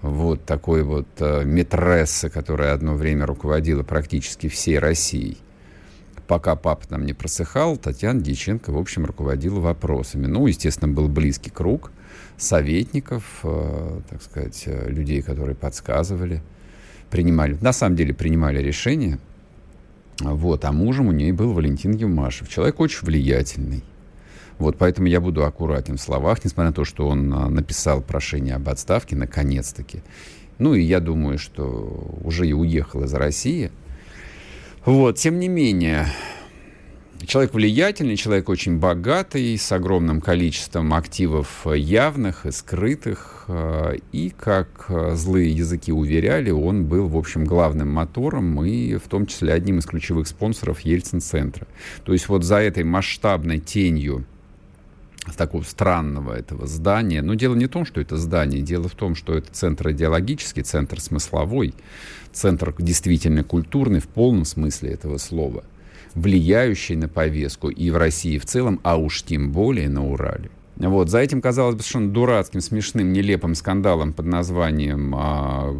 Вот 0.00 0.44
такой 0.44 0.82
вот 0.82 1.08
а, 1.20 1.44
метресса, 1.44 2.30
которая 2.30 2.72
одно 2.72 2.94
время 2.94 3.26
руководила 3.26 3.82
практически 3.82 4.48
всей 4.48 4.78
Россией 4.78 5.38
пока 6.26 6.56
папа 6.56 6.86
там 6.86 7.06
не 7.06 7.14
просыхал, 7.14 7.78
Татьяна 7.78 8.20
Дьяченко, 8.20 8.70
в 8.70 8.76
общем, 8.76 9.06
руководила 9.06 9.60
вопросами. 9.60 10.26
Ну, 10.26 10.46
естественно, 10.46 10.92
был 10.92 11.08
близкий 11.08 11.48
круг 11.48 11.90
советников, 12.36 13.24
так 13.42 14.22
сказать, 14.22 14.64
людей, 14.66 15.22
которые 15.22 15.56
подсказывали, 15.56 16.42
принимали, 17.08 17.56
на 17.62 17.72
самом 17.72 17.96
деле 17.96 18.12
принимали 18.12 18.62
решения. 18.62 19.18
Вот, 20.20 20.66
а 20.66 20.72
мужем 20.72 21.08
у 21.08 21.12
нее 21.12 21.32
был 21.32 21.54
Валентин 21.54 21.92
Юмашев, 21.92 22.50
человек 22.50 22.78
очень 22.78 23.06
влиятельный. 23.06 23.82
Вот, 24.58 24.76
поэтому 24.76 25.06
я 25.06 25.20
буду 25.20 25.44
аккуратен 25.44 25.96
в 25.96 26.00
словах, 26.00 26.44
несмотря 26.44 26.70
на 26.70 26.74
то, 26.74 26.84
что 26.84 27.06
он 27.06 27.32
а, 27.32 27.48
написал 27.48 28.00
прошение 28.00 28.56
об 28.56 28.68
отставке, 28.68 29.14
наконец-таки. 29.14 30.02
Ну, 30.58 30.74
и 30.74 30.82
я 30.82 31.00
думаю, 31.00 31.38
что 31.38 32.18
уже 32.24 32.46
и 32.48 32.52
уехал 32.52 33.04
из 33.04 33.14
России. 33.14 33.70
Вот, 34.84 35.16
тем 35.16 35.38
не 35.38 35.48
менее, 35.48 36.06
Человек 37.26 37.52
влиятельный, 37.52 38.16
человек 38.16 38.48
очень 38.48 38.78
богатый, 38.78 39.58
с 39.58 39.72
огромным 39.72 40.20
количеством 40.20 40.94
активов 40.94 41.66
явных 41.66 42.46
и 42.46 42.52
скрытых. 42.52 43.44
Э, 43.48 43.96
и, 44.12 44.30
как 44.30 44.86
э, 44.88 45.14
злые 45.14 45.50
языки 45.50 45.92
уверяли, 45.92 46.50
он 46.50 46.84
был, 46.84 47.08
в 47.08 47.16
общем, 47.16 47.44
главным 47.44 47.90
мотором 47.90 48.64
и 48.64 48.96
в 48.96 49.08
том 49.08 49.26
числе 49.26 49.52
одним 49.52 49.78
из 49.78 49.86
ключевых 49.86 50.28
спонсоров 50.28 50.80
Ельцин-центра. 50.80 51.66
То 52.04 52.12
есть 52.12 52.28
вот 52.28 52.44
за 52.44 52.56
этой 52.56 52.84
масштабной 52.84 53.58
тенью 53.58 54.24
такого 55.36 55.62
странного 55.62 56.34
этого 56.34 56.66
здания. 56.66 57.22
Но 57.22 57.34
дело 57.34 57.54
не 57.54 57.66
в 57.66 57.70
том, 57.70 57.84
что 57.84 58.00
это 58.00 58.16
здание, 58.16 58.62
дело 58.62 58.88
в 58.88 58.94
том, 58.94 59.14
что 59.14 59.34
это 59.34 59.52
центр 59.52 59.90
идеологический, 59.90 60.62
центр 60.62 61.00
смысловой, 61.00 61.74
центр 62.32 62.74
действительно 62.78 63.44
культурный 63.44 64.00
в 64.00 64.08
полном 64.08 64.44
смысле 64.44 64.90
этого 64.90 65.18
слова– 65.18 65.64
влияющей 66.14 66.96
на 66.96 67.08
повестку 67.08 67.68
и 67.68 67.90
в 67.90 67.96
России 67.96 68.38
в 68.38 68.44
целом, 68.44 68.80
а 68.82 68.96
уж 68.96 69.22
тем 69.22 69.52
более 69.52 69.88
на 69.88 70.06
Урале. 70.06 70.50
Вот. 70.76 71.08
За 71.08 71.18
этим, 71.18 71.40
казалось 71.40 71.74
бы, 71.74 71.82
совершенно 71.82 72.12
дурацким, 72.12 72.60
смешным, 72.60 73.12
нелепым 73.12 73.54
скандалом 73.54 74.12
под 74.12 74.26
названием 74.26 75.12
а, 75.16 75.76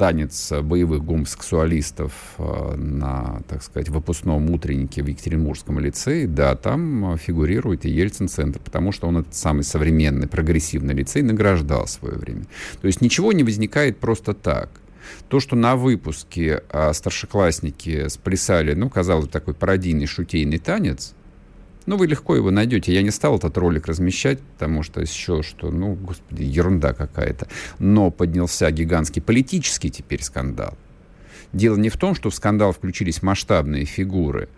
танец 0.00 0.50
боевых 0.62 1.04
гомосексуалистов 1.04 2.12
а, 2.38 2.74
на, 2.74 3.42
так 3.46 3.62
сказать, 3.62 3.90
выпускном 3.90 4.48
утреннике 4.48 5.02
в 5.02 5.06
Екатеринбургском 5.08 5.78
лицее, 5.78 6.26
да, 6.26 6.56
там 6.56 7.18
фигурирует 7.18 7.84
и 7.84 7.90
Ельцин-центр, 7.90 8.60
потому 8.60 8.92
что 8.92 9.08
он 9.08 9.18
этот 9.18 9.34
самый 9.34 9.62
современный, 9.62 10.26
прогрессивный 10.26 10.94
лицей 10.94 11.20
награждал 11.20 11.84
в 11.84 11.90
свое 11.90 12.14
время. 12.16 12.44
То 12.80 12.86
есть 12.86 13.02
ничего 13.02 13.34
не 13.34 13.44
возникает 13.44 13.98
просто 13.98 14.32
так. 14.32 14.70
То, 15.28 15.38
что 15.38 15.54
на 15.54 15.76
выпуске 15.76 16.62
а, 16.70 16.94
старшеклассники 16.94 18.08
сплясали, 18.08 18.72
ну, 18.72 18.88
казалось, 18.88 19.28
такой 19.28 19.52
пародийный 19.52 20.06
шутейный 20.06 20.58
танец, 20.58 21.12
ну, 21.86 21.96
вы 21.96 22.06
легко 22.06 22.36
его 22.36 22.50
найдете. 22.50 22.92
Я 22.92 23.02
не 23.02 23.10
стал 23.10 23.38
этот 23.38 23.56
ролик 23.58 23.86
размещать, 23.86 24.40
потому 24.40 24.82
что 24.82 25.00
еще 25.00 25.42
что, 25.42 25.70
ну, 25.70 25.94
господи, 25.94 26.42
ерунда 26.42 26.92
какая-то. 26.92 27.48
Но 27.78 28.10
поднялся 28.10 28.70
гигантский 28.70 29.22
политический 29.22 29.90
теперь 29.90 30.22
скандал. 30.22 30.76
Дело 31.52 31.76
не 31.76 31.88
в 31.88 31.96
том, 31.96 32.14
что 32.14 32.30
в 32.30 32.34
скандал 32.34 32.72
включились 32.72 33.22
масштабные 33.22 33.84
фигуры, 33.84 34.48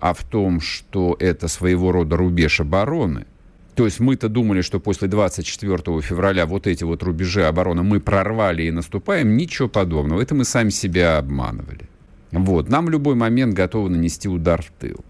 а 0.00 0.14
в 0.14 0.24
том, 0.24 0.60
что 0.60 1.16
это 1.20 1.46
своего 1.48 1.92
рода 1.92 2.16
рубеж 2.16 2.60
обороны. 2.60 3.26
То 3.76 3.84
есть 3.84 4.00
мы-то 4.00 4.28
думали, 4.28 4.62
что 4.62 4.80
после 4.80 5.08
24 5.08 6.00
февраля 6.00 6.46
вот 6.46 6.66
эти 6.66 6.82
вот 6.82 7.02
рубежи 7.02 7.44
обороны 7.46 7.82
мы 7.82 8.00
прорвали 8.00 8.64
и 8.64 8.70
наступаем. 8.70 9.36
Ничего 9.36 9.68
подобного. 9.68 10.20
Это 10.20 10.34
мы 10.34 10.44
сами 10.44 10.70
себя 10.70 11.18
обманывали. 11.18 11.88
Вот. 12.32 12.68
Нам 12.68 12.86
в 12.86 12.90
любой 12.90 13.14
момент 13.14 13.54
готовы 13.54 13.90
нанести 13.90 14.28
удар 14.28 14.62
в 14.62 14.70
тыл. 14.78 15.04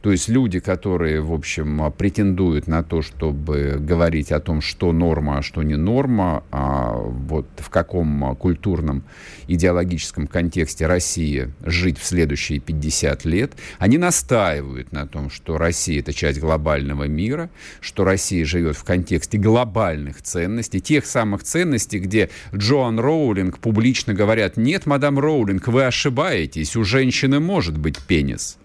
То 0.00 0.12
есть 0.12 0.28
люди, 0.28 0.60
которые, 0.60 1.20
в 1.20 1.32
общем, 1.32 1.92
претендуют 1.96 2.68
на 2.68 2.84
то, 2.84 3.02
чтобы 3.02 3.78
говорить 3.80 4.30
о 4.30 4.38
том, 4.38 4.60
что 4.60 4.92
норма, 4.92 5.38
а 5.38 5.42
что 5.42 5.62
не 5.62 5.76
норма, 5.76 6.44
а 6.50 6.92
вот 6.92 7.46
в 7.56 7.68
каком 7.68 8.36
культурном, 8.36 9.02
идеологическом 9.48 10.26
контексте 10.26 10.86
России 10.86 11.52
жить 11.64 11.98
в 11.98 12.04
следующие 12.04 12.60
50 12.60 13.24
лет, 13.24 13.52
они 13.78 13.98
настаивают 13.98 14.92
на 14.92 15.06
том, 15.06 15.30
что 15.30 15.58
Россия– 15.58 16.00
это 16.00 16.12
часть 16.12 16.38
глобального 16.38 17.04
мира, 17.04 17.50
что 17.80 18.04
Россия 18.04 18.44
живет 18.44 18.76
в 18.76 18.84
контексте 18.84 19.36
глобальных 19.38 20.22
ценностей, 20.22 20.80
тех 20.80 21.06
самых 21.06 21.42
ценностей, 21.42 21.98
где 21.98 22.30
Джоан 22.54 23.00
Роулинг 23.00 23.58
публично 23.58 24.14
говорят, 24.14 24.56
нет, 24.56 24.86
мадам 24.86 25.18
Роулинг, 25.18 25.66
вы 25.66 25.84
ошибаетесь, 25.84 26.76
у 26.76 26.84
женщины 26.84 27.40
может 27.40 27.76
быть 27.76 27.98
пенис. 27.98 28.58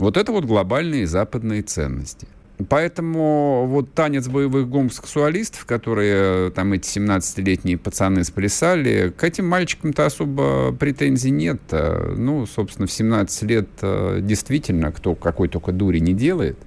Вот 0.00 0.16
это 0.16 0.32
вот 0.32 0.46
глобальные 0.46 1.06
западные 1.06 1.62
ценности. 1.62 2.26
Поэтому 2.70 3.66
вот 3.66 3.92
танец 3.92 4.28
боевых 4.28 4.68
гомосексуалистов, 4.68 5.66
которые 5.66 6.48
э, 6.48 6.50
там 6.54 6.72
эти 6.72 6.98
17-летние 6.98 7.76
пацаны 7.76 8.24
сплясали, 8.24 9.12
к 9.14 9.24
этим 9.24 9.46
мальчикам-то 9.46 10.06
особо 10.06 10.72
претензий 10.72 11.30
нет. 11.30 11.60
Э, 11.70 12.14
ну, 12.16 12.46
собственно, 12.46 12.86
в 12.86 12.92
17 12.92 13.42
лет 13.42 13.68
э, 13.82 14.20
действительно 14.22 14.90
кто 14.90 15.14
какой 15.14 15.48
только 15.48 15.72
дури 15.72 15.98
не 15.98 16.14
делает. 16.14 16.58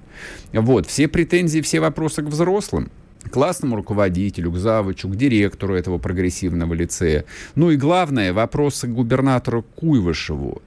Вот, 0.52 0.86
все 0.86 1.08
претензии, 1.08 1.60
все 1.60 1.80
вопросы 1.80 2.22
к 2.22 2.26
взрослым 2.26 2.88
классному 3.30 3.76
руководителю, 3.76 4.52
к 4.52 4.58
завучу, 4.58 5.08
к 5.08 5.16
директору 5.16 5.74
этого 5.74 5.98
прогрессивного 5.98 6.74
лицея. 6.74 7.24
Ну 7.54 7.70
и 7.70 7.76
главное, 7.76 8.32
вопросы 8.32 8.86
к 8.86 8.90
губернатору 8.90 9.62
Куйвышеву. 9.62 10.62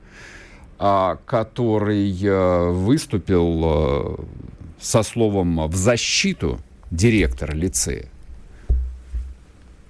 А, 0.80 1.18
который 1.26 2.16
э, 2.24 2.70
выступил 2.70 3.62
э, 3.64 4.18
со 4.80 5.02
словом 5.02 5.68
в 5.68 5.76
защиту 5.76 6.60
директора 6.92 7.54
лицея. 7.54 8.06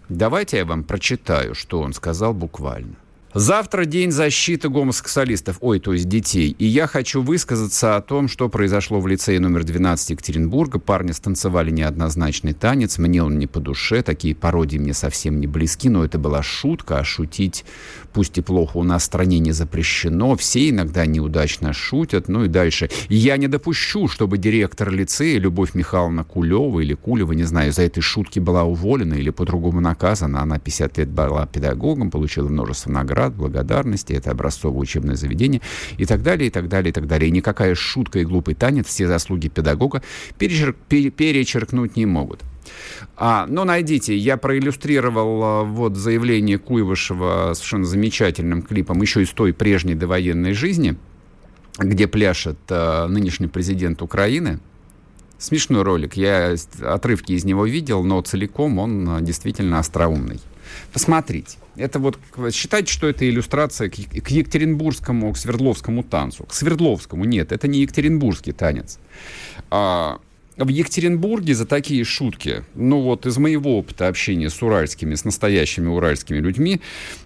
Давайте 0.08 0.58
я 0.58 0.66
вам 0.66 0.86
прочитаю, 0.86 1.56
что 1.56 1.82
он 1.82 1.92
сказал 1.92 2.34
буквально. 2.34 2.96
Завтра 3.40 3.86
день 3.86 4.10
защиты 4.10 4.68
гомосексуалистов, 4.68 5.58
ой, 5.60 5.80
то 5.80 5.94
есть 5.94 6.10
детей. 6.10 6.56
И 6.58 6.66
я 6.66 6.88
хочу 6.88 7.22
высказаться 7.22 7.96
о 7.96 8.02
том, 8.02 8.28
что 8.28 8.50
произошло 8.50 9.00
в 9.00 9.06
лицее 9.06 9.40
номер 9.40 9.64
12 9.64 10.10
Екатеринбурга. 10.10 10.80
Парни 10.80 11.12
станцевали 11.12 11.70
неоднозначный 11.70 12.54
танец. 12.54 12.98
Мне 12.98 13.22
он 13.22 13.38
не 13.38 13.46
по 13.46 13.60
душе. 13.60 14.02
Такие 14.02 14.34
пародии 14.34 14.80
мне 14.80 14.96
совсем 14.96 15.40
не 15.40 15.46
близки. 15.46 15.88
Но 15.88 16.04
это 16.04 16.18
была 16.18 16.42
шутка. 16.42 16.98
А 16.98 17.04
шутить, 17.04 17.64
пусть 18.12 18.40
и 18.40 18.42
плохо, 18.42 18.78
у 18.78 18.84
нас 18.84 19.04
в 19.04 19.06
стране 19.06 19.38
не 19.38 19.52
запрещено. 19.52 20.36
Все 20.36 20.72
иногда 20.72 21.06
неудачно 21.06 21.74
шутят. 21.74 22.30
Ну 22.30 22.46
и 22.46 22.48
дальше. 22.48 22.90
Я 23.08 23.38
не 23.38 23.48
допущу, 23.48 24.08
чтобы 24.08 24.40
директор 24.40 24.90
лицея 24.90 25.38
Любовь 25.38 25.76
Михайловна 25.76 26.24
Кулева 26.24 26.80
или 26.80 26.96
Кулева, 26.96 27.34
не 27.34 27.44
знаю, 27.44 27.72
за 27.72 27.84
этой 27.84 28.02
шутки 28.02 28.40
была 28.40 28.64
уволена 28.64 29.14
или 29.14 29.30
по-другому 29.30 29.80
наказана. 29.80 30.42
Она 30.42 30.58
50 30.58 30.98
лет 30.98 31.10
была 31.10 31.46
педагогом, 31.46 32.10
получила 32.10 32.50
множество 32.50 32.90
наград 32.90 33.27
наград, 33.28 33.36
благодарности, 33.36 34.14
это 34.14 34.32
образцовое 34.32 34.80
учебное 34.80 35.16
заведение 35.16 35.62
и 35.98 36.06
так 36.06 36.24
далее, 36.24 36.48
и 36.48 36.50
так 36.50 36.68
далее, 36.68 36.90
и 36.90 36.94
так 36.94 37.08
далее. 37.08 37.30
И 37.30 37.32
никакая 37.32 37.76
шутка 37.76 38.20
и 38.20 38.26
глупый 38.26 38.56
танец 38.56 38.88
все 38.88 39.08
заслуги 39.08 39.50
педагога 39.50 40.02
перечерк, 40.38 40.76
перечеркнуть 40.88 41.96
не 41.96 42.06
могут. 42.06 42.42
А, 43.16 43.46
ну, 43.48 43.64
найдите, 43.64 44.16
я 44.16 44.38
проиллюстрировал 44.38 45.44
а, 45.44 45.64
вот 45.64 45.96
заявление 45.96 46.58
Куйвышева 46.58 47.54
совершенно 47.54 47.86
замечательным 47.86 48.62
клипом 48.62 49.02
еще 49.02 49.22
из 49.22 49.30
той 49.30 49.54
прежней 49.54 49.96
довоенной 49.96 50.54
жизни, 50.54 50.96
где 51.80 52.08
пляшет 52.08 52.58
а, 52.70 53.08
нынешний 53.08 53.48
президент 53.48 54.02
Украины. 54.02 54.60
Смешной 55.40 55.84
ролик, 55.84 56.18
я 56.18 56.56
отрывки 56.82 57.34
из 57.34 57.46
него 57.46 57.66
видел, 57.66 58.04
но 58.04 58.22
целиком 58.22 58.80
он 58.80 59.10
а, 59.10 59.22
действительно 59.22 59.80
остроумный. 59.80 60.40
Посмотрите. 60.94 61.58
Это 61.76 62.00
вот 62.00 62.20
считайте, 62.52 62.92
что 62.92 63.08
это 63.08 63.28
иллюстрация 63.30 63.90
к, 63.90 63.94
к 63.94 64.30
Екатеринбургскому, 64.30 65.34
к 65.34 65.38
Свердловскому 65.38 66.04
танцу. 66.04 66.46
К 66.46 66.54
Свердловскому 66.54 67.26
нет, 67.26 67.52
это 67.52 67.68
не 67.68 67.82
Екатеринбургский 67.82 68.54
танец. 68.54 69.00
А, 69.70 70.20
в 70.58 70.68
Екатеринбурге 70.70 71.54
за 71.54 71.66
такие 71.66 72.04
шутки, 72.04 72.64
ну 72.74 73.02
вот 73.02 73.26
из 73.26 73.38
моего 73.38 73.78
опыта 73.78 74.08
общения 74.08 74.50
с 74.50 74.62
уральскими, 74.62 75.14
с 75.14 75.24
настоящими 75.24 75.88
уральскими 75.88 76.38
людьми, 76.38 76.82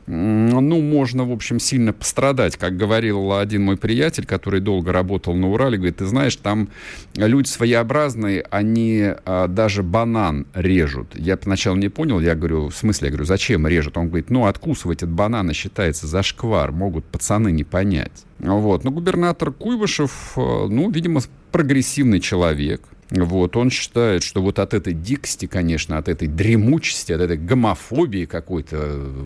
ну, 0.08 0.82
можно, 0.82 1.24
в 1.24 1.32
общем, 1.32 1.60
сильно 1.60 1.94
пострадать. 1.94 2.58
Как 2.58 2.76
говорил 2.76 3.34
один 3.34 3.64
мой 3.64 3.78
приятель, 3.78 4.26
который 4.26 4.60
долго 4.60 4.92
работал 4.92 5.34
на 5.36 5.50
Урале, 5.50 5.78
говорит, 5.78 5.98
ты 5.98 6.06
знаешь, 6.06 6.36
там 6.36 6.70
люди 7.16 7.48
своеобразные, 7.48 8.46
они 8.50 9.14
а, 9.26 9.48
даже 9.48 9.84
банан 9.84 10.48
режут. 10.54 11.16
Я 11.18 11.38
поначалу 11.38 11.78
не 11.78 11.90
понял, 11.90 12.20
я 12.20 12.36
говорю, 12.36 12.68
в 12.70 12.76
смысле, 12.76 13.08
я 13.08 13.12
говорю, 13.12 13.26
зачем 13.26 13.66
режут? 13.68 13.98
Он 13.98 14.08
говорит, 14.08 14.30
ну, 14.30 14.48
откусывать 14.48 15.04
от 15.04 15.10
банана 15.10 15.54
считается 15.54 16.08
зашквар, 16.08 16.72
могут 16.72 17.06
пацаны 17.06 17.52
не 17.52 17.64
понять. 17.64 18.26
Вот. 18.40 18.84
Но 18.84 18.92
губернатор 18.92 19.52
Куйвышев, 19.52 20.34
а, 20.36 20.68
ну, 20.68 20.92
видимо, 20.92 21.22
прогрессивный 21.52 22.20
человек, 22.20 22.82
вот, 23.12 23.58
он 23.58 23.70
считает, 23.70 24.24
что 24.24 24.42
вот 24.42 24.58
от 24.58 24.74
этой 24.74 24.94
дикости, 24.94 25.46
конечно, 25.46 25.98
от 25.98 26.08
этой 26.08 26.30
дремучести, 26.30 27.12
от 27.12 27.22
этой 27.22 27.38
гомофобии 27.38 28.26
какой-то 28.26 28.78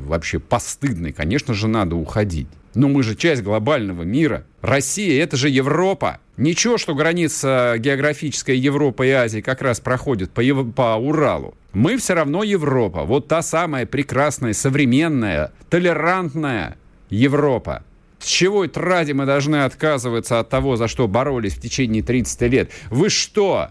вообще 0.06 0.40
постыдной, 0.40 1.12
конечно 1.14 1.54
же, 1.54 1.68
надо 1.68 1.96
уходить. 1.96 2.48
Но 2.74 2.90
мы 2.90 3.04
же 3.04 3.16
часть 3.16 3.42
глобального 3.42 4.02
мира. 4.04 4.46
Россия— 4.62 5.24
это 5.24 5.38
же 5.38 5.50
Европа. 5.50 6.20
Ничего, 6.36 6.78
что 6.78 6.94
граница 6.96 7.76
географическая 7.78 8.56
Европы 8.56 9.08
и 9.08 9.12
Азии 9.12 9.40
как 9.40 9.62
раз 9.62 9.80
проходит 9.80 10.32
по, 10.32 10.42
по 10.76 10.96
Уралу. 10.96 11.56
Мы 11.72 11.98
все 11.98 12.16
равно 12.16 12.44
Европа. 12.44 13.04
Вот 13.04 13.28
та 13.28 13.42
самая 13.42 13.86
прекрасная, 13.86 14.54
современная, 14.54 15.54
толерантная 15.70 16.76
Европа. 17.10 17.84
С 18.26 18.28
чего 18.28 18.66
ради 18.74 19.12
мы 19.12 19.28
должны 19.28 19.66
отказываться 19.66 20.40
от 20.40 20.50
того, 20.50 20.78
за 20.78 20.88
что 20.88 21.08
боролись 21.08 21.54
в 21.54 21.62
течение 21.62 22.02
30 22.02 22.42
лет? 22.52 22.72
Вы 22.90 23.12
что? 23.12 23.70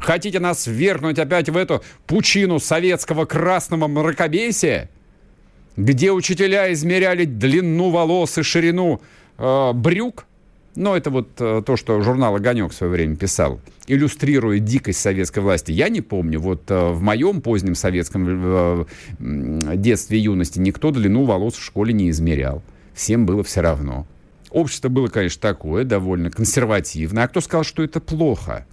Хотите 0.00 0.40
нас 0.40 0.66
ввергнуть 0.66 1.20
опять 1.20 1.48
в 1.48 1.56
эту 1.56 1.80
пучину 2.08 2.58
советского 2.58 3.24
красного 3.24 3.86
мракобесия? 3.86 4.90
Где 5.76 6.10
учителя 6.10 6.72
измеряли 6.72 7.24
длину 7.24 7.90
волос 7.90 8.36
и 8.36 8.42
ширину 8.42 9.00
э, 9.38 9.72
брюк? 9.72 10.26
Ну, 10.74 10.96
это 10.96 11.10
вот 11.10 11.28
э, 11.38 11.62
то, 11.64 11.76
что 11.76 12.00
журнал 12.00 12.34
«Огонек» 12.34 12.72
в 12.72 12.74
свое 12.74 12.92
время 12.92 13.14
писал, 13.14 13.60
иллюстрируя 13.86 14.58
дикость 14.58 14.98
советской 14.98 15.38
власти. 15.38 15.70
Я 15.70 15.88
не 15.88 16.00
помню, 16.00 16.40
вот 16.40 16.68
э, 16.68 16.90
в 16.90 17.00
моем 17.00 17.40
позднем 17.40 17.76
советском 17.76 18.26
э, 18.28 18.84
детстве 19.20 20.18
и 20.18 20.22
юности 20.22 20.58
никто 20.58 20.90
длину 20.90 21.22
волос 21.22 21.54
в 21.54 21.64
школе 21.64 21.92
не 21.92 22.10
измерял 22.10 22.60
всем 22.94 23.26
было 23.26 23.42
все 23.42 23.60
равно. 23.60 24.06
Общество 24.50 24.88
было, 24.88 25.08
конечно, 25.08 25.40
такое, 25.40 25.84
довольно 25.84 26.30
консервативное. 26.30 27.24
А 27.24 27.28
кто 27.28 27.40
сказал, 27.40 27.64
что 27.64 27.82
это 27.82 28.00
плохо? 28.00 28.66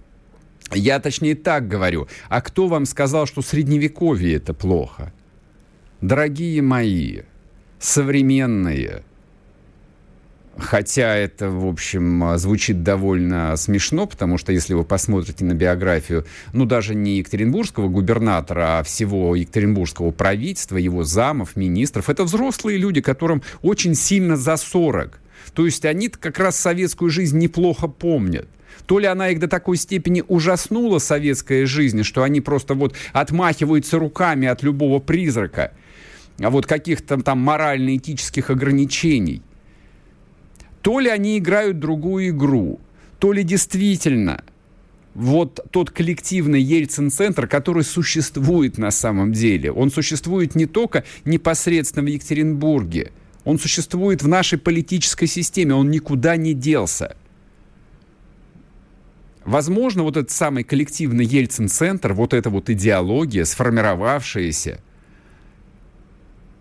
Я 0.72 1.00
точнее 1.00 1.34
так 1.34 1.68
говорю. 1.68 2.08
А 2.28 2.40
кто 2.40 2.68
вам 2.68 2.86
сказал, 2.86 3.26
что 3.26 3.42
средневековье 3.42 4.36
это 4.36 4.54
плохо? 4.54 5.12
Дорогие 6.00 6.62
мои, 6.62 7.22
современные, 7.78 9.02
Хотя 10.58 11.16
это, 11.16 11.48
в 11.48 11.66
общем, 11.66 12.36
звучит 12.36 12.82
довольно 12.82 13.56
смешно, 13.56 14.06
потому 14.06 14.36
что 14.36 14.52
если 14.52 14.74
вы 14.74 14.84
посмотрите 14.84 15.46
на 15.46 15.54
биографию, 15.54 16.26
ну, 16.52 16.66
даже 16.66 16.94
не 16.94 17.18
екатеринбургского 17.18 17.88
губернатора, 17.88 18.78
а 18.78 18.82
всего 18.82 19.34
екатеринбургского 19.34 20.10
правительства, 20.10 20.76
его 20.76 21.04
замов, 21.04 21.56
министров, 21.56 22.10
это 22.10 22.24
взрослые 22.24 22.76
люди, 22.76 23.00
которым 23.00 23.42
очень 23.62 23.94
сильно 23.94 24.36
за 24.36 24.56
40. 24.56 25.20
То 25.54 25.64
есть 25.64 25.86
они 25.86 26.08
как 26.08 26.38
раз 26.38 26.56
советскую 26.56 27.10
жизнь 27.10 27.38
неплохо 27.38 27.88
помнят. 27.88 28.46
То 28.86 28.98
ли 28.98 29.06
она 29.06 29.30
их 29.30 29.38
до 29.38 29.48
такой 29.48 29.76
степени 29.78 30.22
ужаснула, 30.26 30.98
советская 30.98 31.64
жизнь, 31.66 32.02
что 32.02 32.22
они 32.22 32.40
просто 32.40 32.74
вот 32.74 32.94
отмахиваются 33.12 33.98
руками 33.98 34.48
от 34.48 34.62
любого 34.62 34.98
призрака, 34.98 35.72
а 36.38 36.50
вот 36.50 36.66
каких-то 36.66 37.20
там 37.22 37.38
морально-этических 37.38 38.50
ограничений. 38.50 39.42
То 40.82 40.98
ли 40.98 41.08
они 41.08 41.38
играют 41.38 41.78
другую 41.78 42.30
игру, 42.30 42.80
то 43.18 43.32
ли 43.32 43.44
действительно 43.44 44.44
вот 45.14 45.60
тот 45.70 45.90
коллективный 45.90 46.60
Ельцин-центр, 46.60 47.46
который 47.46 47.84
существует 47.84 48.78
на 48.78 48.90
самом 48.90 49.32
деле. 49.32 49.70
Он 49.70 49.90
существует 49.90 50.54
не 50.54 50.66
только 50.66 51.04
непосредственно 51.24 52.04
в 52.04 52.08
Екатеринбурге, 52.08 53.12
он 53.44 53.58
существует 53.58 54.22
в 54.22 54.28
нашей 54.28 54.58
политической 54.58 55.26
системе, 55.26 55.74
он 55.74 55.90
никуда 55.90 56.36
не 56.36 56.54
делся. 56.54 57.16
Возможно, 59.44 60.04
вот 60.04 60.16
этот 60.16 60.30
самый 60.30 60.62
коллективный 60.62 61.24
Ельцин-центр, 61.24 62.12
вот 62.12 62.32
эта 62.32 62.48
вот 62.48 62.70
идеология, 62.70 63.44
сформировавшаяся, 63.44 64.80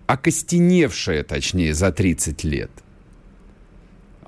окостеневшая, 0.07 1.23
точнее, 1.23 1.75
за 1.75 1.91
30 1.91 2.43
лет, 2.43 2.71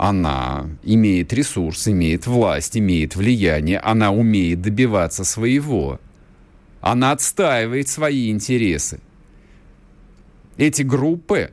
она 0.03 0.69
имеет 0.83 1.31
ресурс, 1.31 1.87
имеет 1.87 2.27
власть, 2.27 2.77
имеет 2.77 3.15
влияние, 3.15 3.79
она 3.79 4.11
умеет 4.11 4.61
добиваться 4.61 5.23
своего. 5.23 5.97
Она 6.81 7.13
отстаивает 7.13 7.87
свои 7.87 8.29
интересы. 8.29 8.99
Эти 10.57 10.81
группы 10.81 11.51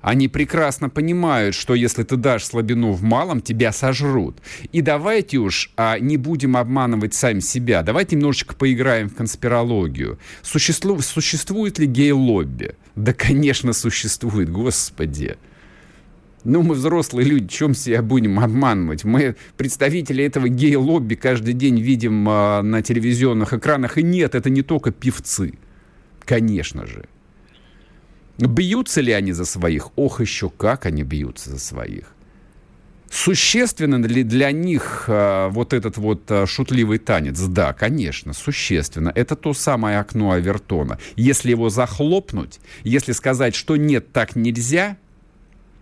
они 0.00 0.26
прекрасно 0.26 0.90
понимают, 0.90 1.54
что 1.54 1.76
если 1.76 2.02
ты 2.02 2.16
дашь 2.16 2.46
слабину 2.46 2.90
в 2.90 3.02
малом, 3.04 3.40
тебя 3.40 3.70
сожрут. 3.70 4.38
И 4.72 4.80
давайте 4.80 5.38
уж 5.38 5.70
а, 5.76 6.00
не 6.00 6.16
будем 6.16 6.56
обманывать 6.56 7.14
сами 7.14 7.38
себя. 7.38 7.82
Давайте 7.82 8.16
немножечко 8.16 8.56
поиграем 8.56 9.08
в 9.08 9.14
конспирологию. 9.14 10.18
Существу, 10.42 11.00
существует 11.00 11.78
ли 11.78 11.86
гей-лобби? 11.86 12.74
Да, 12.96 13.12
конечно, 13.12 13.72
существует, 13.72 14.50
господи. 14.50 15.36
Ну, 16.44 16.62
мы 16.62 16.74
взрослые 16.74 17.26
люди, 17.26 17.48
чем 17.48 17.74
себя 17.74 18.02
будем 18.02 18.38
обманывать? 18.38 19.04
Мы 19.04 19.36
представители 19.56 20.24
этого 20.24 20.48
гей-лобби 20.48 21.14
каждый 21.14 21.54
день 21.54 21.80
видим 21.80 22.26
а, 22.28 22.62
на 22.62 22.82
телевизионных 22.82 23.54
экранах. 23.54 23.98
И 23.98 24.02
нет, 24.02 24.34
это 24.34 24.48
не 24.48 24.62
только 24.62 24.90
певцы. 24.92 25.54
Конечно 26.24 26.86
же. 26.86 27.06
Бьются 28.38 29.00
ли 29.00 29.12
они 29.12 29.32
за 29.32 29.44
своих? 29.44 29.88
Ох, 29.96 30.20
еще 30.20 30.48
как 30.48 30.86
они 30.86 31.02
бьются 31.02 31.50
за 31.50 31.58
своих. 31.58 32.14
Существенно 33.10 34.04
ли 34.04 34.22
для 34.22 34.52
них 34.52 35.04
э, 35.08 35.48
вот 35.50 35.72
этот 35.72 35.96
вот 35.96 36.30
э, 36.30 36.46
шутливый 36.46 36.98
танец? 36.98 37.40
Да, 37.40 37.72
конечно, 37.72 38.34
существенно. 38.34 39.10
Это 39.14 39.34
то 39.34 39.54
самое 39.54 39.98
окно 39.98 40.32
Авертона. 40.32 40.98
Если 41.16 41.50
его 41.50 41.70
захлопнуть, 41.70 42.60
если 42.84 43.12
сказать, 43.12 43.54
что 43.54 43.76
нет, 43.76 44.12
так 44.12 44.36
нельзя, 44.36 44.98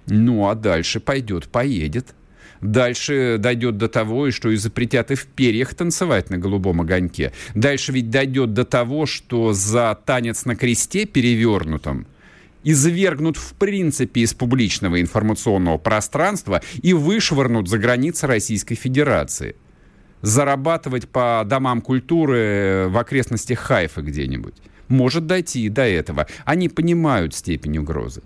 ну 0.06 0.48
а 0.48 0.54
дальше 0.54 1.00
пойдет, 1.00 1.48
поедет. 1.48 2.14
Дальше 2.60 3.36
дойдет 3.38 3.76
до 3.76 3.88
того, 3.88 4.30
что 4.30 4.50
и 4.50 4.56
запретят 4.56 5.10
и 5.10 5.14
в 5.14 5.26
перьях 5.26 5.74
танцевать 5.74 6.30
на 6.30 6.38
голубом 6.38 6.80
огоньке. 6.80 7.32
Дальше 7.54 7.92
ведь 7.92 8.10
дойдет 8.10 8.54
до 8.54 8.64
того, 8.64 9.06
что 9.06 9.52
за 9.52 9.98
танец 10.06 10.44
на 10.46 10.56
кресте 10.56 11.04
перевернутом 11.04 12.06
извергнут 12.64 13.36
в 13.36 13.54
принципе 13.54 14.22
из 14.22 14.34
публичного 14.34 15.00
информационного 15.00 15.78
пространства 15.78 16.62
и 16.82 16.92
вышвырнут 16.94 17.68
за 17.68 17.78
границы 17.78 18.26
Российской 18.26 18.74
Федерации. 18.74 19.54
Зарабатывать 20.22 21.08
по 21.08 21.44
домам 21.46 21.80
культуры 21.80 22.86
в 22.88 22.98
окрестностях 22.98 23.60
Хайфа 23.60 24.02
где-нибудь. 24.02 24.54
Может 24.88 25.26
дойти 25.26 25.66
и 25.66 25.68
до 25.68 25.82
этого. 25.82 26.26
Они 26.44 26.68
понимают 26.68 27.34
степень 27.34 27.78
угрозы. 27.78 28.22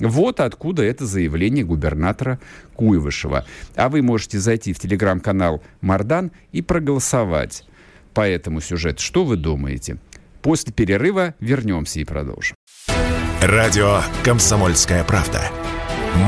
Вот 0.00 0.40
откуда 0.40 0.82
это 0.82 1.06
заявление 1.06 1.64
губернатора 1.64 2.38
Куйвышева. 2.74 3.46
А 3.74 3.88
вы 3.88 4.02
можете 4.02 4.38
зайти 4.38 4.72
в 4.72 4.78
телеграм-канал 4.78 5.62
Мардан 5.80 6.32
и 6.52 6.62
проголосовать 6.62 7.64
по 8.14 8.26
этому 8.26 8.60
сюжету. 8.60 9.02
Что 9.02 9.24
вы 9.24 9.36
думаете? 9.36 9.98
После 10.42 10.72
перерыва 10.72 11.34
вернемся 11.40 12.00
и 12.00 12.04
продолжим. 12.04 12.56
Радио 13.40 14.00
«Комсомольская 14.24 15.04
правда». 15.04 15.42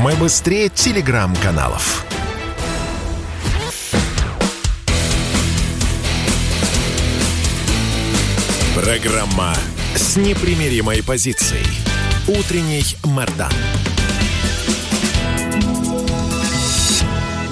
Мы 0.03 0.15
быстрее 0.15 0.69
телеграм-каналов. 0.69 2.05
Программа 8.75 9.53
с 9.95 10.17
непримиримой 10.17 11.03
позицией. 11.03 11.65
Утренний 12.27 12.83
Мордан. 13.03 13.51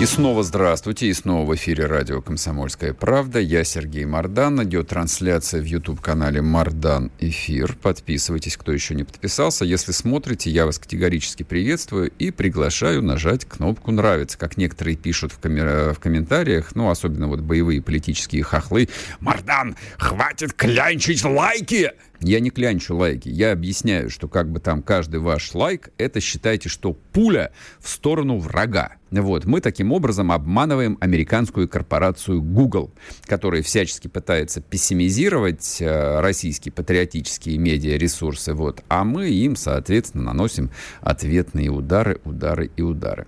И 0.01 0.05
снова 0.07 0.41
здравствуйте, 0.41 1.07
и 1.07 1.13
снова 1.13 1.45
в 1.45 1.55
эфире 1.55 1.85
радио 1.85 2.21
«Комсомольская 2.21 2.95
правда». 2.95 3.39
Я 3.39 3.63
Сергей 3.63 4.05
Мордан. 4.05 4.63
Идет 4.63 4.87
трансляция 4.87 5.61
в 5.61 5.65
YouTube-канале 5.65 6.41
«Мордан 6.41 7.11
Эфир». 7.19 7.77
Подписывайтесь, 7.79 8.57
кто 8.57 8.71
еще 8.71 8.95
не 8.95 9.03
подписался. 9.03 9.63
Если 9.63 9.91
смотрите, 9.91 10.49
я 10.49 10.65
вас 10.65 10.79
категорически 10.79 11.43
приветствую 11.43 12.11
и 12.17 12.31
приглашаю 12.31 13.03
нажать 13.03 13.45
кнопку 13.45 13.91
«Нравится». 13.91 14.39
Как 14.39 14.57
некоторые 14.57 14.97
пишут 14.97 15.31
в, 15.31 15.39
ком- 15.39 15.93
в 15.93 15.99
комментариях, 15.99 16.75
ну, 16.75 16.89
особенно 16.89 17.27
вот 17.27 17.41
боевые 17.41 17.79
политические 17.79 18.41
хохлы. 18.41 18.89
«Мордан, 19.19 19.75
хватит 19.99 20.53
клянчить 20.53 21.23
лайки!» 21.23 21.91
Я 22.23 22.39
не 22.39 22.51
клянчу 22.51 22.95
лайки, 22.95 23.27
я 23.27 23.51
объясняю, 23.51 24.09
что 24.09 24.29
как 24.29 24.49
бы 24.49 24.61
там 24.61 24.81
каждый 24.81 25.19
ваш 25.19 25.53
лайк, 25.53 25.89
это 25.97 26.21
считайте, 26.21 26.69
что 26.69 26.93
пуля 26.93 27.51
в 27.79 27.89
сторону 27.89 28.37
врага. 28.37 28.93
Вот, 29.11 29.43
мы 29.43 29.59
таким 29.59 29.91
образом 29.91 30.31
обманываем 30.31 30.97
американскую 31.01 31.67
корпорацию 31.67 32.41
Google, 32.41 32.91
которая 33.25 33.61
всячески 33.61 34.07
пытается 34.07 34.61
пессимизировать 34.61 35.81
э, 35.81 36.21
российские 36.21 36.71
патриотические 36.71 37.57
медиаресурсы, 37.57 38.53
вот, 38.53 38.83
а 38.87 39.03
мы 39.03 39.29
им, 39.29 39.57
соответственно, 39.57 40.23
наносим 40.23 40.71
ответные 41.01 41.69
удары, 41.69 42.21
удары 42.23 42.71
и 42.77 42.81
удары. 42.81 43.27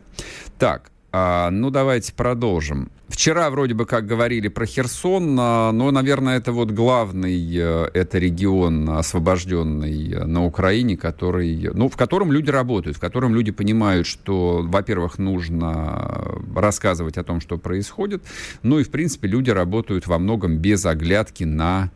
Так, 0.58 0.90
а, 1.12 1.50
ну, 1.50 1.70
давайте 1.70 2.14
продолжим. 2.14 2.92
Вчера 3.08 3.50
вроде 3.52 3.76
бы 3.76 3.86
как 3.86 4.08
говорили 4.08 4.48
про 4.48 4.66
Херсон, 4.66 5.38
а, 5.40 5.72
но, 5.72 5.92
наверное, 5.92 6.38
это 6.38 6.52
вот 6.52 6.72
главный, 6.72 7.56
э, 7.56 7.90
это 7.94 8.18
регион 8.18 8.90
освобожденный 8.90 10.12
э, 10.12 10.26
на 10.26 10.44
Украине, 10.44 10.98
который, 10.98 11.70
ну, 11.74 11.88
в 11.88 11.96
котором 11.98 12.32
люди 12.32 12.50
работают, 12.50 12.98
в 12.98 13.00
котором 13.00 13.36
люди 13.36 13.52
понимают, 13.52 14.08
что, 14.08 14.64
во-первых, 14.64 15.20
нужно 15.20 16.40
рассказывать 16.56 17.18
о 17.18 17.24
том, 17.24 17.42
что 17.42 17.60
происходит, 17.60 18.24
ну 18.64 18.80
и, 18.80 18.84
в 18.84 18.90
принципе, 18.90 19.28
люди 19.28 19.52
работают 19.52 20.08
во 20.08 20.18
многом 20.18 20.58
без 20.58 20.84
оглядки 20.86 21.44
на 21.44 21.92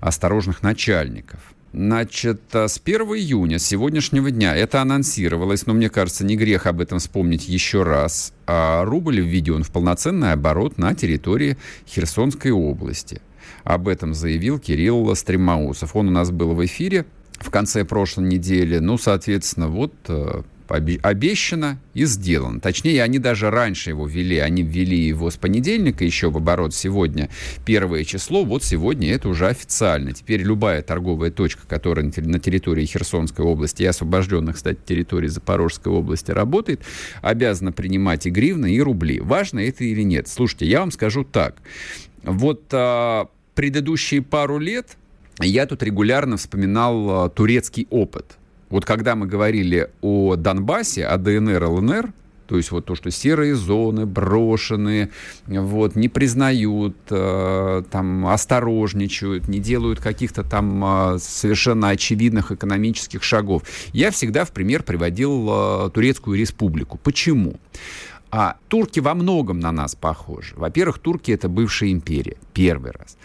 осторожных 0.00 0.62
начальников. 0.62 1.40
Значит, 1.78 2.40
э, 2.54 2.66
с 2.66 2.80
1 2.84 3.02
июня, 3.14 3.60
с 3.60 3.64
сегодняшнего 3.64 4.32
дня, 4.32 4.56
это 4.56 4.82
анонсировалось, 4.82 5.64
но 5.64 5.74
мне 5.74 5.88
кажется, 5.88 6.24
не 6.24 6.34
грех 6.34 6.66
об 6.66 6.80
этом 6.80 6.98
вспомнить 6.98 7.48
еще 7.48 7.84
раз, 7.84 8.32
а 8.48 8.84
рубль 8.84 9.20
введен 9.20 9.62
в 9.62 9.70
полноценный 9.70 10.32
оборот 10.32 10.76
на 10.76 10.96
территории 10.96 11.56
Херсонской 11.86 12.50
области. 12.50 13.22
Об 13.62 13.86
этом 13.86 14.12
заявил 14.12 14.58
Кирилл 14.58 15.14
Стремаусов. 15.14 15.94
Он 15.94 16.08
у 16.08 16.10
нас 16.10 16.32
был 16.32 16.52
в 16.52 16.66
эфире 16.66 17.06
в 17.38 17.48
конце 17.50 17.84
прошлой 17.84 18.24
недели. 18.24 18.78
Ну, 18.78 18.98
соответственно, 18.98 19.68
вот 19.68 19.94
э, 20.08 20.42
обещано 20.68 21.80
и 21.94 22.04
сделано. 22.04 22.60
Точнее, 22.60 23.02
они 23.02 23.18
даже 23.18 23.50
раньше 23.50 23.90
его 23.90 24.06
ввели. 24.06 24.38
Они 24.38 24.62
ввели 24.62 24.98
его 24.98 25.30
с 25.30 25.36
понедельника 25.36 26.04
еще 26.04 26.30
в 26.30 26.36
оборот 26.36 26.74
сегодня 26.74 27.28
первое 27.64 28.04
число. 28.04 28.44
Вот 28.44 28.62
сегодня 28.62 29.12
это 29.12 29.28
уже 29.28 29.48
официально. 29.48 30.12
Теперь 30.12 30.42
любая 30.42 30.82
торговая 30.82 31.30
точка, 31.30 31.66
которая 31.66 32.10
на 32.16 32.38
территории 32.38 32.84
Херсонской 32.84 33.44
области 33.44 33.82
и 33.82 33.86
освобожденных, 33.86 34.56
кстати, 34.56 34.78
территорий 34.84 35.28
Запорожской 35.28 35.92
области 35.92 36.30
работает, 36.30 36.80
обязана 37.22 37.72
принимать 37.72 38.26
и 38.26 38.30
гривны, 38.30 38.74
и 38.74 38.80
рубли. 38.80 39.20
Важно 39.20 39.60
это 39.60 39.84
или 39.84 40.02
нет? 40.02 40.28
Слушайте, 40.28 40.66
я 40.66 40.80
вам 40.80 40.90
скажу 40.90 41.24
так. 41.24 41.56
Вот 42.22 42.62
а, 42.72 43.28
предыдущие 43.54 44.22
пару 44.22 44.58
лет 44.58 44.96
я 45.40 45.66
тут 45.66 45.82
регулярно 45.82 46.36
вспоминал 46.36 47.24
а, 47.24 47.28
турецкий 47.28 47.86
опыт. 47.90 48.37
Вот 48.70 48.84
когда 48.84 49.16
мы 49.16 49.26
говорили 49.26 49.90
о 50.02 50.36
Донбассе, 50.36 51.06
о 51.06 51.16
ДНР, 51.16 51.64
ЛНР, 51.64 52.12
То 52.46 52.56
есть 52.56 52.70
вот 52.70 52.86
то, 52.86 52.94
что 52.94 53.10
серые 53.10 53.54
зоны 53.54 54.06
брошенные, 54.06 55.10
вот, 55.46 55.96
не 55.96 56.08
признают, 56.08 56.96
э, 57.10 57.82
там, 57.90 58.26
осторожничают, 58.26 59.48
не 59.48 59.58
делают 59.58 60.00
каких-то 60.00 60.44
там 60.44 60.82
э, 61.14 61.18
совершенно 61.18 61.90
очевидных 61.90 62.50
экономических 62.50 63.22
шагов. 63.22 63.64
Я 63.92 64.10
всегда 64.10 64.44
в 64.44 64.52
пример 64.52 64.82
приводил 64.82 65.48
э, 65.50 65.90
Турецкую 65.90 66.38
республику. 66.38 66.98
Почему? 67.02 67.56
А 68.30 68.56
турки 68.68 69.00
во 69.00 69.14
многом 69.14 69.60
на 69.60 69.72
нас 69.72 69.94
похожи. 69.94 70.54
Во-первых, 70.56 70.98
турки 70.98 71.30
это 71.32 71.48
бывшая 71.48 71.92
империя, 71.92 72.36
первый 72.54 72.92
раз 72.92 73.16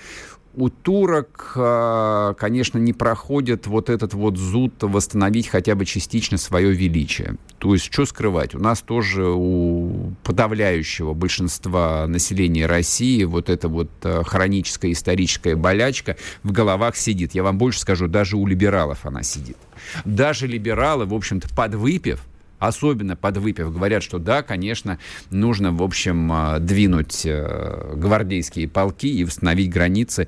у 0.55 0.69
турок, 0.69 1.53
а, 1.55 2.33
конечно, 2.35 2.77
не 2.77 2.93
проходит 2.93 3.67
вот 3.67 3.89
этот 3.89 4.13
вот 4.13 4.37
зуд 4.37 4.73
восстановить 4.81 5.47
хотя 5.47 5.75
бы 5.75 5.85
частично 5.85 6.37
свое 6.37 6.71
величие. 6.71 7.35
То 7.57 7.73
есть, 7.73 7.91
что 7.91 8.05
скрывать? 8.05 8.53
У 8.53 8.59
нас 8.59 8.81
тоже 8.81 9.25
у 9.25 10.13
подавляющего 10.23 11.13
большинства 11.13 12.05
населения 12.07 12.65
России 12.65 13.23
вот 13.23 13.49
эта 13.49 13.67
вот 13.67 13.89
а, 14.03 14.23
хроническая 14.23 14.91
историческая 14.91 15.55
болячка 15.55 16.17
в 16.43 16.51
головах 16.51 16.95
сидит. 16.95 17.33
Я 17.33 17.43
вам 17.43 17.57
больше 17.57 17.79
скажу, 17.79 18.07
даже 18.07 18.37
у 18.37 18.45
либералов 18.45 19.05
она 19.05 19.23
сидит. 19.23 19.57
Даже 20.05 20.45
либералы, 20.47 21.05
в 21.05 21.13
общем-то, 21.13 21.49
подвыпив, 21.55 22.23
особенно 22.67 23.15
подвыпив, 23.15 23.73
говорят, 23.73 24.03
что 24.03 24.19
да, 24.19 24.41
конечно, 24.41 24.99
нужно, 25.29 25.71
в 25.71 25.83
общем, 25.83 26.31
а, 26.31 26.59
двинуть 26.59 27.25
э, 27.25 27.93
гвардейские 27.95 28.67
полки 28.67 29.07
и 29.07 29.23
восстановить 29.23 29.69
границы 29.69 30.27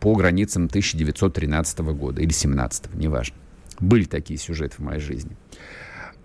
по 0.00 0.14
границам 0.14 0.66
1913 0.66 1.78
года 1.80 2.22
или 2.22 2.32
17 2.32 2.94
неважно. 2.94 3.36
Были 3.80 4.04
такие 4.04 4.38
сюжеты 4.38 4.76
в 4.76 4.80
моей 4.80 5.00
жизни. 5.00 5.36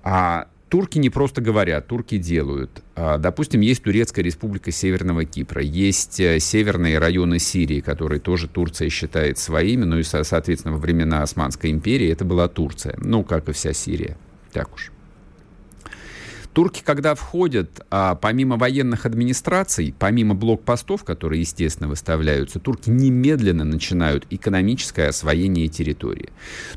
А 0.04 0.48
турки 0.70 0.98
не 0.98 1.10
просто 1.10 1.42
говорят, 1.42 1.88
турки 1.88 2.18
делают. 2.18 2.84
А, 2.96 3.18
допустим, 3.18 3.62
есть 3.62 3.84
Турецкая 3.84 4.24
республика 4.24 4.72
Северного 4.72 5.26
Кипра, 5.26 5.62
есть 5.62 6.20
э, 6.20 6.40
северные 6.40 7.00
районы 7.00 7.40
Сирии, 7.40 7.82
которые 7.82 8.20
тоже 8.20 8.48
Турция 8.48 8.90
считает 8.90 9.38
своими, 9.38 9.84
ну 9.84 9.98
и, 9.98 10.04
соответственно, 10.04 10.76
во 10.76 10.80
времена 10.80 11.24
Османской 11.24 11.72
империи 11.72 12.10
это 12.10 12.24
была 12.24 12.48
Турция, 12.48 12.96
ну, 13.02 13.24
как 13.24 13.50
и 13.50 13.52
вся 13.52 13.74
Сирия, 13.74 14.16
так 14.54 14.74
уж. 14.74 14.92
Турки, 16.54 16.82
когда 16.84 17.14
входят, 17.16 17.86
а, 17.92 18.16
помимо 18.16 18.58
военных 18.58 19.06
администраций, 19.06 19.94
помимо 19.98 20.34
блокпостов, 20.34 21.04
которые, 21.04 21.42
естественно, 21.42 21.88
выставляются, 21.88 22.60
турки 22.60 22.90
немедленно 22.90 23.64
начинают 23.64 24.26
экономическое 24.30 25.10
освоение 25.10 25.68
территории. 25.68 26.30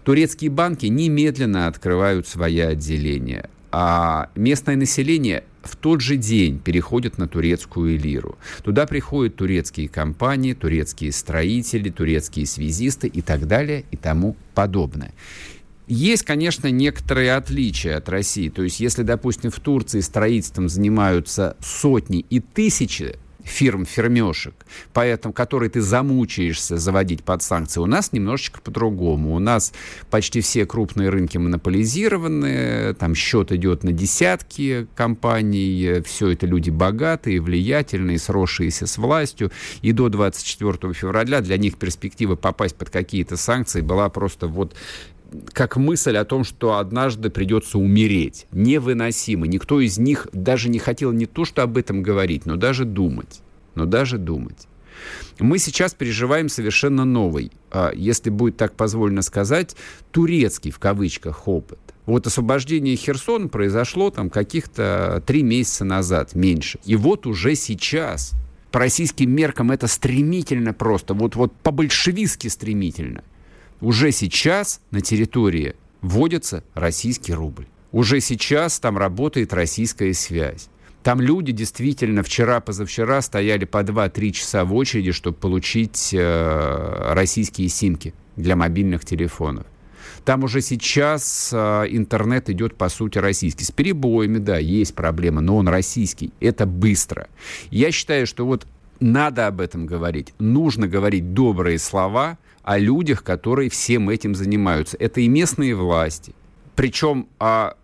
Турецкие 0.05 0.51
банки 0.51 0.87
немедленно 0.87 1.67
открывают 1.69 2.29
свои 2.29 2.61
отделения. 2.61 3.49
А 3.75 4.29
местное 4.35 4.77
население 4.77 5.45
в 5.63 5.77
тот 5.77 6.03
же 6.03 6.17
день 6.17 6.59
переходит 6.59 7.17
на 7.17 7.27
турецкую 7.27 7.99
лиру. 7.99 8.37
Туда 8.63 8.87
приходят 8.87 9.37
турецкие 9.37 9.89
компании, 9.89 10.53
турецкие 10.53 11.13
строители, 11.13 11.89
турецкие 11.89 12.47
связисты 12.47 13.07
и 13.07 13.23
так 13.23 13.47
далее 13.47 13.85
и 13.91 13.97
тому 13.97 14.37
подобное. 14.55 15.13
Есть, 15.95 16.23
конечно, 16.23 16.69
некоторые 16.69 17.35
отличия 17.35 17.99
от 17.99 18.09
России. 18.09 18.49
То 18.49 18.63
есть, 18.63 18.81
если, 18.81 19.03
допустим, 19.03 19.51
в 19.51 19.61
Турции 19.61 20.01
строительством 20.01 20.71
занимаются 20.71 21.55
сотни 21.61 22.21
и 22.31 22.41
тысячи 22.41 23.19
фирм, 23.45 23.85
фермешек, 23.85 24.55
поэтому, 24.95 25.35
которые 25.35 25.69
ты 25.69 25.83
замучаешься 25.83 26.79
заводить 26.79 27.25
под 27.25 27.43
санкции. 27.43 27.79
У 27.79 27.85
нас 27.85 28.11
немножечко 28.13 28.63
по-другому. 28.63 29.35
У 29.35 29.39
нас 29.39 29.75
почти 30.11 30.41
все 30.41 30.65
крупные 30.65 31.11
рынки 31.11 31.37
монополизированы, 31.37 32.95
там 32.95 33.15
счет 33.15 33.53
идет 33.53 33.85
на 33.85 33.93
десятки 33.93 34.87
компаний, 34.95 36.01
все 36.07 36.31
это 36.31 36.47
люди 36.47 36.71
богатые, 36.71 37.39
влиятельные, 37.43 38.19
сросшиеся 38.19 38.87
с 38.87 38.97
властью. 38.97 39.53
И 39.83 39.93
до 39.93 40.09
24 40.09 40.95
февраля 40.95 41.43
для 41.43 41.59
них 41.59 41.77
перспектива 41.77 42.35
попасть 42.35 42.77
под 42.77 42.89
какие-то 42.89 43.37
санкции 43.37 43.83
была 43.83 44.09
просто 44.09 44.47
вот 44.47 44.75
как 45.53 45.77
мысль 45.77 46.17
о 46.17 46.25
том, 46.25 46.45
что 46.45 46.79
однажды 46.79 47.31
придется 47.31 47.79
умереть. 47.79 48.47
Невыносимо. 48.53 49.47
Никто 49.47 49.81
из 49.81 49.99
них 49.99 50.29
даже 50.33 50.69
не 50.69 50.79
хотел 50.79 51.13
не 51.13 51.27
то, 51.27 51.45
что 51.45 51.63
об 51.63 51.77
этом 51.77 52.03
говорить, 52.03 52.47
но 52.47 52.57
даже 52.57 52.85
думать. 52.85 53.41
Но 53.75 53.87
даже 53.87 54.19
думать. 54.19 54.69
Мы 55.39 55.59
сейчас 55.59 55.95
переживаем 55.95 56.49
совершенно 56.49 57.05
новый, 57.05 57.51
а, 57.71 57.93
если 57.95 58.31
будет 58.31 58.57
так 58.57 58.75
позволено 58.75 59.23
сказать, 59.23 59.77
турецкий 60.11 60.71
в 60.71 60.79
кавычках 60.79 61.49
опыт. 61.49 61.79
Вот 62.07 62.27
освобождение 62.27 62.97
Херсона 62.97 63.49
произошло 63.49 64.11
там 64.11 64.29
каких-то 64.29 65.23
три 65.27 65.43
месяца 65.43 65.85
назад, 65.85 66.35
меньше. 66.35 66.79
И 66.85 66.97
вот 66.97 67.27
уже 67.27 67.55
сейчас 67.55 68.33
по 68.71 68.81
российским 68.81 69.31
меркам 69.31 69.71
это 69.71 69.87
стремительно 69.87 70.73
просто, 70.73 71.15
вот, 71.15 71.37
вот 71.37 71.53
по-большевистски 71.63 72.49
стремительно 72.49 73.23
уже 73.83 74.13
сейчас 74.13 74.81
на 74.93 75.01
территории 75.01 75.75
вводится 76.01 76.65
российский 76.75 77.35
рубль. 77.35 77.67
Уже 77.91 78.21
сейчас 78.21 78.79
там 78.81 78.97
работает 78.97 79.53
российская 79.53 80.15
связь. 80.15 80.69
Там 81.03 81.21
люди 81.21 81.53
действительно 81.53 82.23
вчера-позавчера 82.23 83.21
стояли 83.21 83.65
по 83.65 83.83
2-3 83.83 84.31
часа 84.31 84.65
в 84.65 84.73
очереди, 84.75 85.11
чтобы 85.11 85.37
получить 85.37 86.15
э, 86.15 87.13
российские 87.13 87.69
симки 87.69 88.15
для 88.37 88.55
мобильных 88.55 89.05
телефонов. 89.05 89.67
Там 90.25 90.45
уже 90.45 90.61
сейчас 90.61 91.51
э, 91.53 91.87
интернет 91.91 92.49
идет, 92.51 92.77
по 92.77 92.89
сути, 92.89 93.19
российский. 93.19 93.65
С 93.65 93.73
перебоями, 93.73 94.39
да, 94.39 94.59
есть 94.59 94.95
проблема, 94.95 95.41
но 95.41 95.57
он 95.57 95.67
российский. 95.67 96.33
Это 96.39 96.67
быстро. 96.67 97.27
Я 97.73 97.91
считаю, 97.91 98.29
что 98.29 98.47
вот 98.47 98.65
надо 99.01 99.49
об 99.49 99.61
этом 99.61 99.87
говорить. 99.87 100.33
Нужно 100.39 100.87
говорить 100.87 101.35
добрые 101.35 101.81
слова– 101.81 102.39
о 102.63 102.79
людях, 102.79 103.23
которые 103.23 103.71
всем 103.71 104.09
этим 104.09 104.35
занимаются. 104.35 104.97
Это 104.99 105.21
и 105.21 105.29
местные 105.29 105.75
власти. 105.75 106.35
Причем 106.75 107.29
а, 107.39 107.77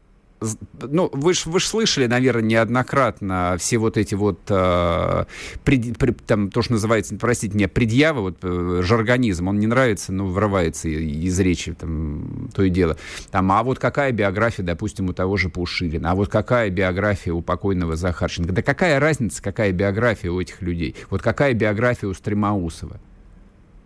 ну, 0.81 1.11
вы 1.13 1.35
же 1.35 1.43
вы 1.47 1.61
ж 1.61 1.65
слышали, 1.65 2.07
наверное, 2.07 2.43
неоднократно 2.43 3.57
все 3.59 3.79
вот 3.79 3.97
эти 3.97 4.15
вот, 4.15 4.41
э, 4.49 5.25
пред, 5.65 5.99
пред, 5.99 6.25
там, 6.25 6.51
то, 6.51 6.63
что 6.63 6.73
называется, 6.73 7.17
простите 7.17 7.57
меня, 7.57 7.69
предъявы, 7.69 8.23
вот, 8.23 8.39
э, 8.43 8.83
жаргонизм, 8.85 9.49
он 9.49 9.59
не 9.59 9.67
нравится, 9.67 10.13
но 10.13 10.27
вырывается 10.27 10.89
из 10.89 11.39
речи, 11.41 11.75
там, 11.75 12.51
то 12.55 12.63
и 12.63 12.71
дело. 12.71 12.97
Там, 13.31 13.51
а 13.53 13.63
вот 13.63 13.79
какая 13.79 14.13
биография, 14.13 14.65
допустим, 14.65 15.09
у 15.09 15.13
того 15.13 15.37
же 15.37 15.49
Пушилина, 15.49 16.13
а 16.13 16.15
вот 16.15 16.29
какая 16.29 16.71
биография 16.71 17.33
у 17.33 17.43
покойного 17.43 17.97
Захарченко? 17.97 18.53
Да 18.53 18.63
какая 18.63 19.01
разница, 19.01 19.43
какая 19.43 19.73
биография 19.73 20.31
у 20.31 20.41
этих 20.41 20.63
людей? 20.63 20.95
Вот 21.11 21.23
какая 21.23 21.55
биография 21.55 22.09
у 22.09 22.15
Стремоусова? 22.15 23.01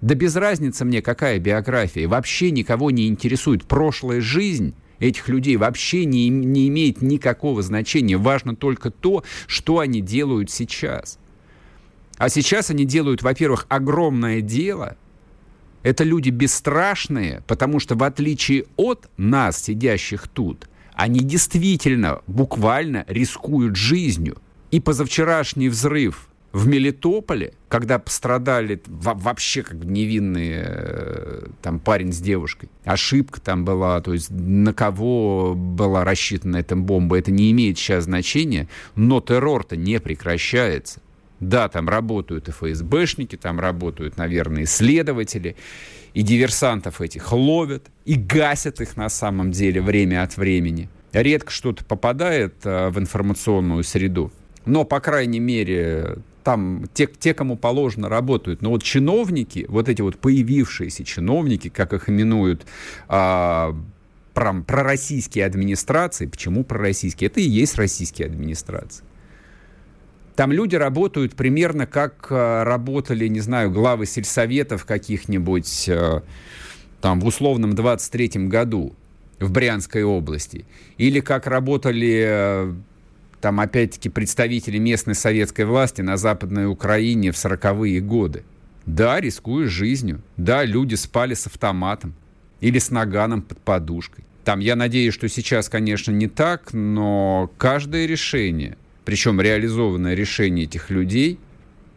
Да 0.02 0.16
без 0.16 0.34
разницы 0.34 0.84
мне, 0.84 1.00
какая 1.00 1.38
биография. 1.38 2.08
Вообще 2.08 2.50
никого 2.50 2.90
не 2.90 3.06
интересует. 3.06 3.64
Прошлая 3.64 4.20
жизнь 4.20 4.74
этих 4.98 5.28
людей 5.28 5.56
вообще 5.56 6.04
не, 6.04 6.28
не 6.28 6.66
имеет 6.68 7.02
никакого 7.02 7.62
значения. 7.62 8.16
Важно 8.16 8.56
только 8.56 8.90
то, 8.90 9.22
что 9.46 9.78
они 9.78 10.00
делают 10.00 10.50
сейчас. 10.50 11.18
А 12.18 12.28
сейчас 12.28 12.70
они 12.70 12.84
делают, 12.84 13.22
во-первых, 13.22 13.66
огромное 13.68 14.40
дело. 14.40 14.96
Это 15.84 16.02
люди 16.02 16.30
бесстрашные, 16.30 17.42
потому 17.46 17.78
что 17.78 17.94
в 17.94 18.02
отличие 18.02 18.66
от 18.76 19.08
нас, 19.16 19.62
сидящих 19.62 20.26
тут, 20.26 20.68
они 20.94 21.20
действительно, 21.20 22.22
буквально 22.26 23.04
рискуют 23.06 23.76
жизнью. 23.76 24.38
И 24.72 24.80
позавчерашний 24.80 25.68
взрыв 25.68 26.28
в 26.52 26.66
Мелитополе, 26.68 27.54
когда 27.68 27.98
пострадали 27.98 28.82
вообще 28.86 29.62
как 29.62 29.82
невинные 29.84 30.64
э, 30.66 31.46
там 31.62 31.78
парень 31.80 32.12
с 32.12 32.18
девушкой, 32.18 32.68
ошибка 32.84 33.40
там 33.40 33.64
была, 33.64 34.00
то 34.02 34.12
есть 34.12 34.30
на 34.30 34.74
кого 34.74 35.54
была 35.54 36.04
рассчитана 36.04 36.58
эта 36.58 36.76
бомба, 36.76 37.18
это 37.18 37.30
не 37.30 37.50
имеет 37.52 37.78
сейчас 37.78 38.04
значения, 38.04 38.68
но 38.94 39.20
террор-то 39.20 39.76
не 39.76 39.98
прекращается. 39.98 41.00
Да, 41.40 41.68
там 41.68 41.88
работают 41.88 42.48
и 42.48 42.52
ФСБшники, 42.52 43.36
там 43.36 43.58
работают, 43.58 44.16
наверное, 44.16 44.62
исследователи, 44.64 45.56
и 46.14 46.22
диверсантов 46.22 47.00
этих 47.00 47.32
ловят, 47.32 47.86
и 48.04 48.14
гасят 48.14 48.80
их 48.80 48.96
на 48.96 49.08
самом 49.08 49.50
деле 49.50 49.80
время 49.80 50.22
от 50.22 50.36
времени. 50.36 50.88
Редко 51.12 51.50
что-то 51.50 51.84
попадает 51.84 52.54
а, 52.64 52.90
в 52.90 52.98
информационную 52.98 53.82
среду, 53.82 54.30
но, 54.66 54.84
по 54.84 55.00
крайней 55.00 55.40
мере, 55.40 56.18
там 56.42 56.84
те, 56.94 57.06
те, 57.06 57.34
кому 57.34 57.56
положено, 57.56 58.08
работают. 58.08 58.62
Но 58.62 58.70
вот 58.70 58.82
чиновники, 58.82 59.66
вот 59.68 59.88
эти 59.88 60.02
вот 60.02 60.18
появившиеся 60.18 61.04
чиновники, 61.04 61.68
как 61.68 61.92
их 61.92 62.08
именуют, 62.08 62.66
а, 63.08 63.76
про, 64.34 64.54
пророссийские 64.62 65.46
администрации. 65.46 66.26
Почему 66.26 66.64
пророссийские? 66.64 67.28
Это 67.28 67.40
и 67.40 67.44
есть 67.44 67.76
российские 67.76 68.26
администрации. 68.26 69.04
Там 70.36 70.50
люди 70.50 70.76
работают 70.76 71.34
примерно 71.34 71.86
как 71.86 72.28
а, 72.30 72.64
работали, 72.64 73.28
не 73.28 73.40
знаю, 73.40 73.70
главы 73.70 74.06
сельсоветов 74.06 74.84
каких-нибудь 74.84 75.88
а, 75.88 76.22
там 77.00 77.20
в 77.20 77.26
условном 77.26 77.72
23-м 77.72 78.48
году 78.48 78.94
в 79.38 79.50
Брянской 79.50 80.04
области. 80.04 80.64
Или 80.96 81.20
как 81.20 81.46
работали 81.46 82.74
там 83.42 83.58
опять-таки 83.58 84.08
представители 84.08 84.78
местной 84.78 85.16
советской 85.16 85.64
власти 85.64 86.00
на 86.00 86.16
Западной 86.16 86.66
Украине 86.66 87.32
в 87.32 87.34
40-е 87.34 88.00
годы. 88.00 88.44
Да, 88.86 89.20
рискуя 89.20 89.66
жизнью. 89.66 90.22
Да, 90.36 90.64
люди 90.64 90.94
спали 90.94 91.34
с 91.34 91.48
автоматом 91.48 92.14
или 92.60 92.78
с 92.78 92.90
наганом 92.90 93.42
под 93.42 93.58
подушкой. 93.58 94.24
Там, 94.44 94.60
я 94.60 94.76
надеюсь, 94.76 95.12
что 95.12 95.28
сейчас, 95.28 95.68
конечно, 95.68 96.12
не 96.12 96.28
так, 96.28 96.72
но 96.72 97.50
каждое 97.58 98.06
решение, 98.06 98.76
причем 99.04 99.40
реализованное 99.40 100.14
решение 100.14 100.64
этих 100.64 100.90
людей, 100.90 101.40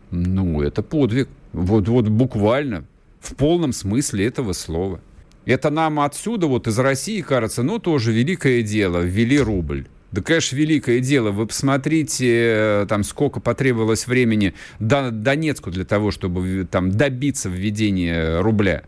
ну, 0.10 0.64
это 0.64 0.82
подвиг. 0.82 1.30
Вот, 1.54 1.88
вот 1.88 2.08
буквально, 2.08 2.86
в 3.20 3.36
полном 3.36 3.72
смысле 3.72 4.26
этого 4.26 4.54
слова. 4.54 5.00
Это 5.46 5.70
нам 5.70 6.00
отсюда, 6.00 6.48
вот 6.48 6.68
из 6.68 6.80
России, 6.80 7.22
кажется, 7.22 7.62
ну, 7.62 7.78
тоже 7.78 8.12
великое 8.12 8.64
дело, 8.64 9.02
ввели 9.02 9.40
рубль. 9.40 9.88
Да, 10.16 10.22
конечно, 10.22 10.56
великое 10.56 11.02
дело. 11.02 11.32
Вы 11.32 11.46
посмотрите, 11.46 12.28
э, 12.30 12.86
там, 12.88 13.04
сколько 13.04 13.42
потребовалось 13.42 14.08
времени 14.08 14.54
Донецку 14.80 15.72
для 15.72 15.84
того, 15.84 16.12
чтобы 16.12 16.66
там 16.72 16.90
добиться 16.90 17.50
введения 17.50 18.40
рубля 18.40 18.84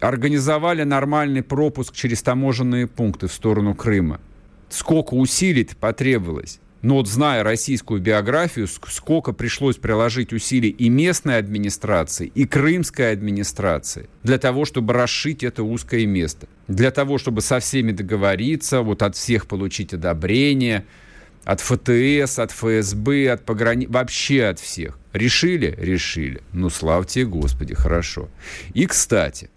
организовали 0.00 0.82
нормальный 0.82 1.42
пропуск 1.42 1.94
через 1.94 2.22
таможенные 2.22 2.86
пункты 2.86 3.26
в 3.26 3.32
сторону 3.32 3.74
Крыма. 3.74 4.20
Сколько 4.68 5.14
усилий 5.14 5.66
потребовалось? 5.80 6.60
Но 6.86 6.94
вот 6.94 7.08
зная 7.08 7.42
российскую 7.42 8.00
биографию, 8.00 8.68
сколько 8.68 9.32
пришлось 9.32 9.74
приложить 9.74 10.32
усилий 10.32 10.68
и 10.68 10.88
местной 10.88 11.36
администрации, 11.36 12.30
и 12.32 12.46
крымской 12.46 13.10
администрации 13.10 14.08
для 14.22 14.38
того, 14.38 14.64
чтобы 14.64 14.92
расшить 14.92 15.42
это 15.42 15.64
узкое 15.64 16.06
место. 16.06 16.46
Для 16.68 16.92
того, 16.92 17.18
чтобы 17.18 17.40
со 17.40 17.58
всеми 17.58 17.90
договориться, 17.90 18.82
вот 18.82 19.02
от 19.02 19.16
всех 19.16 19.48
получить 19.48 19.94
одобрение, 19.94 20.84
от 21.44 21.60
ФТС, 21.60 22.38
от 22.38 22.52
ФСБ, 22.52 23.32
от 23.32 23.44
пограни... 23.44 23.86
вообще 23.86 24.44
от 24.44 24.60
всех. 24.60 24.96
Решили? 25.12 25.74
Решили. 25.76 26.40
Ну, 26.52 26.70
славьте 26.70 27.24
Господи, 27.24 27.74
хорошо. 27.74 28.28
И, 28.74 28.86
кстати, 28.86 29.50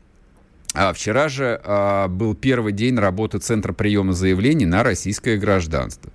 а 0.73 0.93
вчера 0.93 1.29
же 1.29 1.61
а, 1.63 2.07
был 2.07 2.33
первый 2.33 2.73
день 2.73 2.97
работы 2.97 3.37
Центра 3.37 3.71
приема 3.71 4.13
заявлений 4.13 4.65
на 4.65 4.81
российское 4.81 5.37
гражданство. 5.37 6.11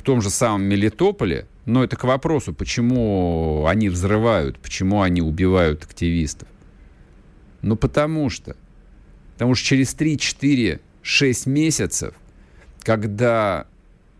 В 0.00 0.02
том 0.02 0.22
же 0.22 0.30
самом 0.30 0.62
Мелитополе, 0.62 1.46
но 1.66 1.84
это 1.84 1.94
к 1.94 2.04
вопросу, 2.04 2.54
почему 2.54 3.66
они 3.66 3.90
взрывают, 3.90 4.58
почему 4.58 5.02
они 5.02 5.20
убивают 5.20 5.84
активистов. 5.84 6.48
Ну, 7.60 7.76
потому 7.76 8.30
что. 8.30 8.56
Потому 9.34 9.54
что 9.54 9.66
через 9.66 9.92
3, 9.92 10.16
4, 10.16 10.80
6 11.02 11.46
месяцев, 11.46 12.14
когда 12.80 13.66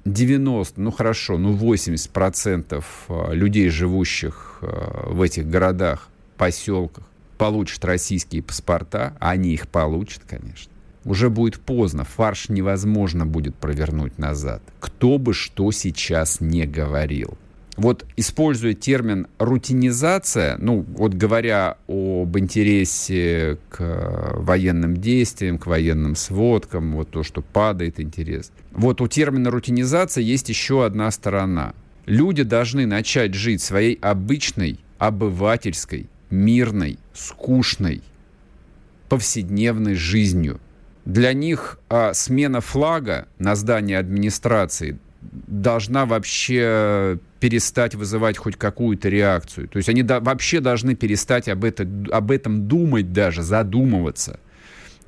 90, 0.05 0.79
ну 0.79 0.91
хорошо, 0.91 1.39
ну 1.39 1.53
80 1.53 2.11
процентов 2.11 3.07
а, 3.09 3.33
людей, 3.33 3.71
живущих 3.71 4.59
а, 4.61 5.09
в 5.09 5.23
этих 5.23 5.49
городах, 5.49 6.11
поселках, 6.37 7.05
получат 7.39 7.83
российские 7.87 8.43
паспорта, 8.43 9.17
они 9.19 9.55
их 9.55 9.67
получат, 9.67 10.25
конечно, 10.29 10.70
уже 11.05 11.31
будет 11.31 11.59
поздно, 11.61 12.05
фарш 12.05 12.49
невозможно 12.49 13.27
будет 13.27 13.55
провернуть 13.55 14.19
назад. 14.19 14.63
Кто 14.81 15.19
бы 15.19 15.33
что 15.33 15.71
сейчас 15.73 16.41
не 16.41 16.67
говорил. 16.67 17.37
Вот 17.77 18.05
используя 18.17 18.75
термин 18.75 19.27
рутинизация, 19.39 20.59
ну 20.59 20.85
вот 20.97 21.15
говоря 21.15 21.79
об 21.89 22.37
интересе 22.37 23.57
к 23.71 24.35
военным 24.35 24.97
действиям, 24.99 25.57
к 25.57 25.67
военным 25.67 26.15
сводкам, 26.15 26.93
вот 26.93 27.11
то, 27.11 27.23
что 27.23 27.41
падает 27.41 27.99
интерес. 27.99 28.53
Вот 28.73 29.01
у 29.01 29.07
термина 29.07 29.51
рутинизация 29.51 30.23
есть 30.23 30.51
еще 30.51 30.85
одна 30.85 31.11
сторона. 31.11 31.73
Люди 32.05 32.43
должны 32.43 32.87
начать 32.87 33.33
жить 33.35 33.63
своей 33.63 33.95
обычной, 34.03 34.79
обывательской, 34.99 36.09
мирной, 36.29 36.99
скучной, 37.15 38.03
повседневной 39.09 39.95
жизнью. 39.95 40.61
Для 41.11 41.33
них 41.33 41.81
а, 41.89 42.15
смена 42.15 42.61
флага 42.61 43.27
на 43.41 43.57
здании 43.57 43.97
администрации 43.97 44.97
должна 45.21 46.07
вообще 46.07 47.19
перестать 47.41 47.97
вызывать 47.97 48.39
хоть 48.39 48.55
какую-то 48.55 49.09
реакцию. 49.09 49.67
То 49.67 49.79
есть 49.79 49.89
они 49.89 50.05
до, 50.05 50.21
вообще 50.21 50.61
должны 50.61 50.95
перестать 50.95 51.49
об, 51.49 51.65
это, 51.65 51.83
об 52.13 52.31
этом 52.31 52.69
думать 52.69 53.13
даже, 53.13 53.43
задумываться. 53.43 54.39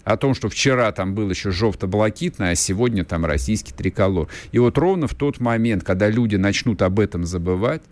О 0.03 0.17
том, 0.17 0.35
что 0.35 0.49
вчера 0.49 0.91
там 0.91 1.15
был 1.15 1.31
еще 1.31 1.53
желто-блакитный, 1.53 2.51
а 2.51 2.55
сегодня 2.57 3.05
там 3.05 3.25
российский 3.25 3.73
триколор. 3.73 4.27
И 4.51 4.59
вот 4.59 4.77
ровно 4.79 5.07
в 5.07 5.15
тот 5.15 5.39
момент, 5.39 5.85
когда 5.85 6.09
люди 6.09 6.35
начнут 6.35 6.83
об 6.83 6.99
этом 6.99 7.25
забывать, 7.25 7.83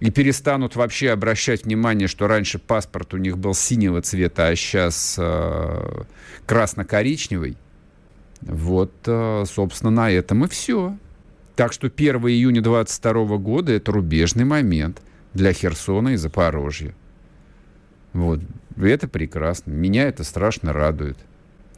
и 0.00 0.10
перестанут 0.10 0.76
вообще 0.76 1.10
обращать 1.10 1.64
внимание, 1.64 2.08
что 2.08 2.26
раньше 2.26 2.58
паспорт 2.58 3.14
у 3.14 3.16
них 3.16 3.38
был 3.38 3.54
синего 3.54 4.02
цвета, 4.02 4.48
а 4.48 4.56
сейчас 4.56 5.16
э, 5.18 6.02
красно-коричневый. 6.44 7.56
Вот, 8.42 8.92
э, 9.06 9.44
собственно, 9.46 9.90
на 9.90 10.10
этом 10.10 10.44
и 10.44 10.48
все. 10.48 10.96
Так 11.54 11.72
что 11.72 11.86
1 11.86 12.16
июня 12.28 12.60
22 12.60 13.38
года 13.38 13.72
это 13.72 13.90
рубежный 13.90 14.44
момент 14.44 15.00
для 15.32 15.52
Херсона 15.52 16.10
и 16.10 16.16
Запорожья. 16.16 16.94
Вот. 18.12 18.40
Это 18.76 19.08
прекрасно. 19.08 19.70
Меня 19.70 20.08
это 20.08 20.22
страшно 20.22 20.72
радует. 20.74 21.18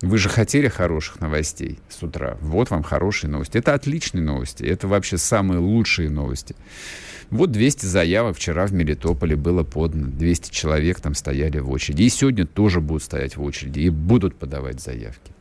Вы 0.02 0.18
же 0.18 0.28
хотели 0.28 0.68
хороших 0.68 1.20
новостей 1.20 1.78
с 1.88 2.02
утра. 2.02 2.37
Вот 2.40 2.70
вам 2.70 2.83
хорошие 2.83 3.31
новости. 3.31 3.59
Это 3.59 3.74
отличные 3.74 4.22
новости. 4.22 4.64
Это 4.64 4.87
вообще 4.87 5.18
самые 5.18 5.59
лучшие 5.59 6.11
новости. 6.11 6.54
Вот 7.30 7.50
200 7.52 7.86
заявок 7.86 8.36
вчера 8.36 8.66
в 8.66 8.72
Мелитополе 8.72 9.36
было 9.36 9.62
подано. 9.62 10.08
200 10.08 10.50
человек 10.50 11.00
там 11.00 11.14
стояли 11.14 11.58
в 11.58 11.70
очереди. 11.70 12.02
И 12.02 12.08
сегодня 12.08 12.46
тоже 12.46 12.80
будут 12.80 13.02
стоять 13.02 13.36
в 13.36 13.42
очереди 13.42 13.80
и 13.80 13.90
будут 13.90 14.34
подавать 14.36 14.80
заявки. 14.80 15.32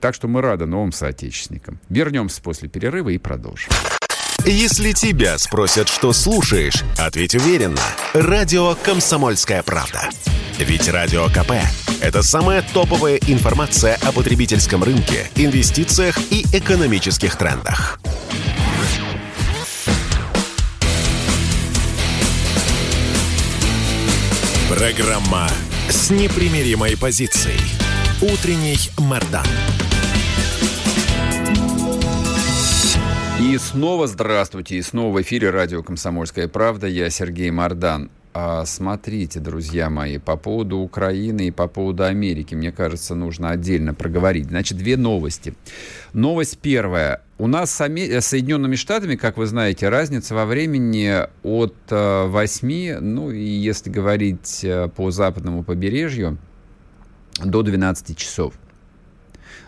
Так 0.00 0.14
что 0.14 0.28
мы 0.28 0.40
рады 0.40 0.64
новым 0.64 0.92
соотечественникам. 0.92 1.78
Вернемся 1.90 2.40
после 2.40 2.68
перерыва 2.68 3.10
и 3.10 3.18
продолжим. 3.18 3.70
Если 4.46 4.92
тебя 4.92 5.36
спросят, 5.36 5.88
что 5.88 6.14
слушаешь, 6.14 6.82
ответь 6.98 7.34
уверенно. 7.34 7.82
Радио 8.14 8.74
«Комсомольская 8.82 9.62
правда». 9.62 10.08
Ведь 10.58 10.88
Радио 10.88 11.26
КП– 11.26 11.52
это 12.00 12.22
самая 12.22 12.64
топовая 12.72 13.16
информация 13.28 13.96
о 14.02 14.12
потребительском 14.12 14.82
рынке, 14.82 15.30
инвестициях 15.36 16.18
и 16.30 16.44
экономических 16.54 17.36
трендах. 17.36 18.00
Программа 24.80 25.46
с 25.90 26.10
непримиримой 26.10 26.96
позицией. 26.96 27.60
Утренний 28.22 28.78
Мордан. 28.96 29.44
И 33.38 33.58
снова 33.58 34.06
здравствуйте, 34.06 34.76
и 34.76 34.82
снова 34.82 35.18
в 35.18 35.20
эфире 35.20 35.50
радио 35.50 35.82
«Комсомольская 35.82 36.48
правда». 36.48 36.86
Я 36.86 37.10
Сергей 37.10 37.50
Мордан. 37.50 38.10
А, 38.32 38.64
смотрите, 38.64 39.40
друзья 39.40 39.90
мои, 39.90 40.18
по 40.18 40.36
поводу 40.36 40.78
Украины 40.78 41.48
и 41.48 41.50
по 41.50 41.66
поводу 41.66 42.04
Америки, 42.04 42.54
мне 42.54 42.70
кажется, 42.70 43.16
нужно 43.16 43.50
отдельно 43.50 43.92
проговорить. 43.92 44.46
Значит, 44.46 44.78
две 44.78 44.96
новости. 44.96 45.54
Новость 46.12 46.58
первая. 46.58 47.22
У 47.38 47.48
нас 47.48 47.72
с 47.72 47.80
э, 47.80 48.20
Соединенными 48.20 48.76
Штатами, 48.76 49.16
как 49.16 49.36
вы 49.36 49.46
знаете, 49.46 49.88
разница 49.88 50.36
во 50.36 50.46
времени 50.46 51.26
от 51.42 51.74
8, 51.88 52.72
э, 52.72 53.00
ну 53.00 53.32
и 53.32 53.42
если 53.42 53.90
говорить 53.90 54.60
э, 54.62 54.88
по 54.94 55.10
западному 55.10 55.64
побережью, 55.64 56.38
до 57.44 57.62
12 57.62 58.16
часов. 58.16 58.54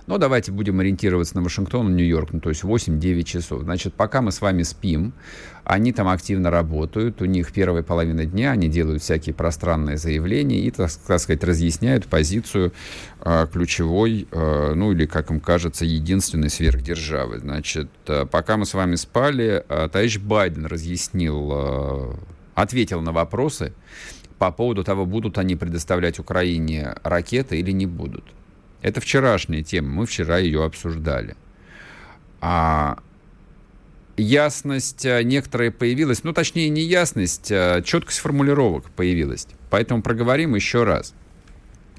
Но 0.07 0.19
давайте 0.19 0.51
будем 0.51 0.81
ориентироваться 0.81 1.37
на 1.37 1.43
Вашингтон, 1.43 1.95
Нью-Йорк, 1.95 2.31
ну, 2.33 2.41
то 2.41 2.49
есть 2.49 2.65
8-9 2.65 3.23
часов. 3.23 3.63
Значит, 3.63 3.95
пока 3.95 4.21
мы 4.21 4.33
с 4.33 4.41
вами 4.41 4.63
спим, 4.63 5.13
они 5.65 5.93
там 5.93 6.09
активно 6.09 6.51
работают, 6.51 7.23
у 7.23 7.25
них 7.25 7.53
первая 7.53 7.85
половина 7.85 8.27
дня, 8.27 8.51
они 8.51 8.69
делают 8.69 9.03
всякие 9.03 9.35
пространные 9.35 9.97
заявления 9.97 10.61
и, 10.61 10.71
так, 10.71 10.91
так 11.07 11.21
сказать, 11.21 11.45
разъясняют 11.45 12.07
позицию 12.07 12.73
э, 13.25 13.47
ключевой, 13.53 14.27
э, 14.31 14.73
ну 14.75 14.91
или, 14.93 15.07
как 15.07 15.31
им 15.31 15.39
кажется, 15.39 15.85
единственной 15.85 16.51
сверхдержавы. 16.51 17.39
Значит, 17.39 17.89
э, 18.09 18.27
пока 18.27 18.57
мы 18.57 18.67
с 18.67 18.75
вами 18.75 18.97
спали, 18.97 19.65
э, 19.69 19.89
товарищ 19.93 20.19
Байден 20.19 20.67
разъяснил, 20.67 21.51
э, 21.53 22.15
ответил 22.55 23.01
на 23.03 23.13
вопросы 23.13 23.73
по 24.39 24.51
поводу 24.51 24.83
того, 24.83 25.07
будут 25.07 25.39
они 25.39 25.55
предоставлять 25.55 26.19
Украине 26.19 26.97
ракеты 27.05 27.61
или 27.61 27.71
не 27.71 27.87
будут. 27.87 28.25
Это 28.83 29.01
вчерашняя 29.01 29.63
тема, 29.63 29.89
мы 29.89 30.07
вчера 30.07 30.39
ее 30.39 30.65
обсуждали. 30.65 31.37
А 32.41 32.99
ясность 34.17 35.07
э, 35.07 35.23
некоторая 35.23 35.71
появилась, 35.71 36.25
ну, 36.25 36.33
точнее, 36.33 36.69
не 36.69 36.83
ясность, 36.83 37.51
а 37.53 37.81
четкость 37.83 38.19
формулировок 38.19 38.91
появилась. 38.91 39.47
Поэтому 39.71 40.03
проговорим 40.03 40.55
еще 40.57 40.85
раз. 40.85 41.15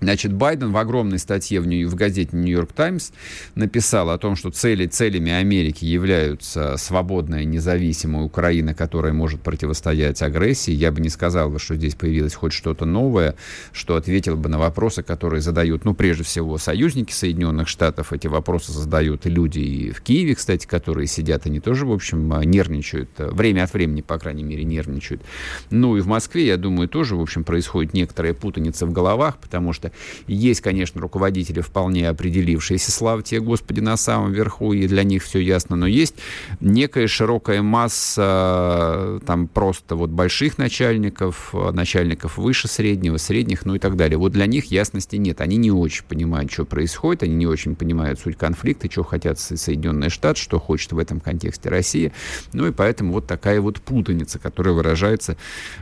Значит, 0.02 0.34
Байден 0.34 0.72
в 0.72 0.78
огромной 0.78 1.18
статье 1.18 1.62
в, 1.62 1.68
Нью- 1.68 1.88
в 1.88 1.96
газете 1.96 2.36
«Нью-Йорк 2.36 2.74
Таймс» 2.74 3.12
написал 3.56 4.10
о 4.10 4.18
том, 4.18 4.36
что 4.36 4.50
цели, 4.52 4.86
целями 4.86 5.32
Америки 5.32 5.86
являются 5.86 6.76
свободная, 6.78 7.46
независимая 7.46 8.24
Украина, 8.24 8.74
которая 8.74 9.14
может 9.14 9.42
противостоять 9.42 10.22
агрессии. 10.22 10.72
Я 10.72 10.92
бы 10.92 11.00
не 11.00 11.10
сказал, 11.10 11.58
что 11.58 11.76
здесь 11.76 11.96
появилось 11.96 12.34
хоть 12.34 12.52
что-то 12.52 12.86
новое, 12.86 13.36
что 13.72 13.96
ответил 13.96 14.36
бы 14.36 14.50
на 14.50 14.60
вопросы, 14.60 15.04
которые 15.04 15.40
задают, 15.40 15.86
ну, 15.86 15.94
прежде 15.94 16.24
всего, 16.24 16.58
союзники 16.58 17.14
Соединенных 17.14 17.70
Штатов. 17.70 18.12
Эти 18.12 18.28
вопросы 18.28 18.74
задают 18.74 19.26
люди 19.26 19.60
и 19.60 19.92
в 19.92 20.02
Киеве, 20.02 20.36
кстати, 20.36 20.68
которые 20.68 21.08
сидят, 21.08 21.46
они 21.46 21.62
тоже, 21.62 21.86
в 21.86 21.92
общем, 21.94 22.42
нервничают. 22.42 23.10
Время 23.18 23.64
от 23.64 23.74
времени, 23.74 24.02
по 24.02 24.20
крайней 24.20 24.44
мере, 24.44 24.66
нервничают. 24.66 25.22
Ну, 25.70 25.96
и 25.96 26.02
в 26.02 26.08
Москве, 26.08 26.46
я 26.46 26.58
думаю, 26.58 26.90
тоже, 26.90 27.16
в 27.16 27.22
общем, 27.22 27.46
происходит 27.46 27.94
некоторая 27.94 28.34
путаница 28.34 28.86
в 28.86 28.92
головах, 28.92 29.38
потому 29.38 29.72
что 29.72 29.93
есть, 30.28 30.62
конечно, 30.62 31.02
руководители, 31.02 31.62
вполне 31.62 32.10
определившиеся, 32.10 32.92
слава 32.92 33.24
тебе, 33.24 33.42
Господи, 33.42 33.80
на 33.80 33.98
самом 33.98 34.32
верху, 34.32 34.74
и 34.74 34.88
для 34.88 35.04
них 35.04 35.24
все 35.24 35.40
ясно, 35.40 35.76
но 35.76 35.88
есть 35.88 36.16
некая 36.60 37.08
широкая 37.08 37.62
масса 37.62 39.20
там 39.26 39.48
просто 39.48 39.96
вот 39.96 40.10
больших 40.10 40.58
начальников, 40.58 41.54
начальников 41.54 42.38
выше 42.38 42.68
среднего, 42.68 43.18
средних, 43.18 43.66
ну 43.66 43.76
и 43.76 43.80
так 43.80 43.96
далее. 43.96 44.18
Вот 44.18 44.32
для 44.32 44.46
них 44.46 44.66
ясности 44.66 45.16
нет. 45.16 45.42
Они 45.42 45.58
не 45.58 45.72
очень 45.72 46.06
понимают, 46.06 46.52
что 46.52 46.66
происходит, 46.66 47.24
они 47.24 47.36
не 47.36 47.48
очень 47.48 47.76
понимают 47.76 48.20
суть 48.20 48.38
конфликта, 48.38 48.90
что 48.92 49.04
хотят 49.04 49.40
Соединенные 49.40 50.10
Штаты, 50.10 50.40
что 50.40 50.60
хочет 50.60 50.92
в 50.92 50.98
этом 50.98 51.20
контексте 51.20 51.70
Россия. 51.70 52.12
Ну 52.54 52.68
и 52.68 52.72
поэтому 52.72 53.14
вот 53.14 53.28
такая 53.28 53.62
вот 53.62 53.82
путаница, 53.82 54.40
которая 54.40 54.74
выражается 54.74 55.34
э, 55.34 55.36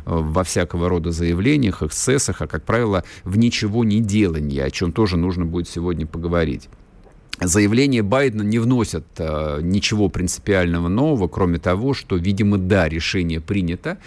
во 0.05 0.43
всякого 0.43 0.89
рода 0.89 1.11
заявлениях, 1.11 1.83
эксцессах, 1.83 2.41
а, 2.41 2.47
как 2.47 2.63
правило, 2.63 3.03
в 3.23 3.37
ничего 3.37 3.83
не 3.83 3.90
делания, 3.99 4.63
о 4.63 4.71
чем 4.71 4.91
тоже 4.91 5.17
нужно 5.17 5.45
будет 5.45 5.67
сегодня 5.67 6.05
поговорить. 6.05 6.69
Заявления 7.39 8.03
Байдена 8.03 8.43
не 8.43 8.59
вносят 8.59 9.05
э, 9.17 9.59
ничего 9.63 10.09
принципиального 10.09 10.87
нового, 10.87 11.27
кроме 11.27 11.57
того, 11.57 11.95
что, 11.95 12.15
видимо, 12.15 12.59
да, 12.59 12.87
решение 12.87 13.41
принято, 13.41 13.97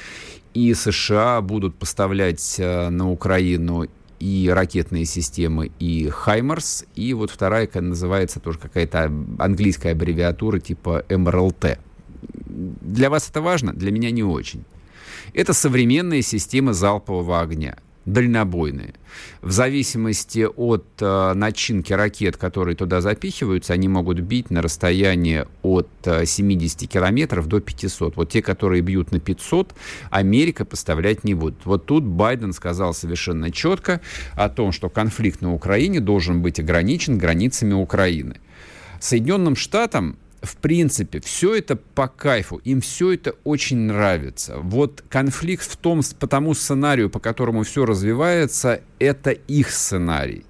и 0.52 0.72
США 0.72 1.40
будут 1.40 1.74
поставлять 1.74 2.56
э, 2.58 2.90
на 2.90 3.10
Украину 3.10 3.86
и 4.20 4.48
ракетные 4.52 5.04
системы, 5.04 5.72
и 5.80 6.08
Хаймарс, 6.08 6.84
и 6.94 7.12
вот 7.12 7.30
вторая 7.30 7.68
называется 7.74 8.38
тоже 8.38 8.60
какая-то 8.60 9.12
английская 9.38 9.90
аббревиатура 9.90 10.60
типа 10.60 11.04
МРЛТ. 11.10 11.78
Для 12.46 13.10
вас 13.10 13.28
это 13.28 13.42
важно? 13.42 13.72
Для 13.72 13.90
меня 13.90 14.12
не 14.12 14.22
очень. 14.22 14.64
Это 15.32 15.52
современная 15.52 16.22
система 16.22 16.72
залпового 16.72 17.40
огня 17.40 17.76
дальнобойные. 18.06 18.94
В 19.40 19.50
зависимости 19.50 20.46
от 20.56 20.84
э, 21.00 21.32
начинки 21.34 21.92
ракет, 21.92 22.36
которые 22.36 22.76
туда 22.76 23.00
запихиваются, 23.00 23.72
они 23.72 23.88
могут 23.88 24.20
бить 24.20 24.50
на 24.50 24.62
расстояние 24.62 25.46
от 25.62 25.88
э, 26.04 26.26
70 26.26 26.88
километров 26.88 27.46
до 27.46 27.60
500. 27.60 28.16
Вот 28.16 28.30
те, 28.30 28.42
которые 28.42 28.82
бьют 28.82 29.12
на 29.12 29.20
500, 29.20 29.74
Америка 30.10 30.64
поставлять 30.64 31.24
не 31.24 31.34
будет. 31.34 31.64
Вот 31.64 31.86
тут 31.86 32.04
Байден 32.04 32.52
сказал 32.52 32.94
совершенно 32.94 33.50
четко 33.50 34.00
о 34.34 34.48
том, 34.48 34.72
что 34.72 34.88
конфликт 34.88 35.40
на 35.40 35.54
Украине 35.54 36.00
должен 36.00 36.42
быть 36.42 36.60
ограничен 36.60 37.18
границами 37.18 37.72
Украины. 37.72 38.36
Соединенным 39.00 39.56
Штатам 39.56 40.16
в 40.44 40.56
принципе, 40.56 41.20
все 41.20 41.54
это 41.54 41.76
по 41.76 42.08
кайфу, 42.08 42.60
им 42.64 42.80
все 42.80 43.12
это 43.12 43.34
очень 43.44 43.78
нравится. 43.78 44.58
Вот 44.58 45.02
конфликт 45.08 45.64
в 45.70 45.76
том, 45.76 46.02
по 46.18 46.26
тому 46.26 46.54
сценарию, 46.54 47.10
по 47.10 47.20
которому 47.20 47.62
все 47.62 47.84
развивается, 47.84 48.80
это 48.98 49.30
их 49.30 49.70
сценарий. 49.70 50.44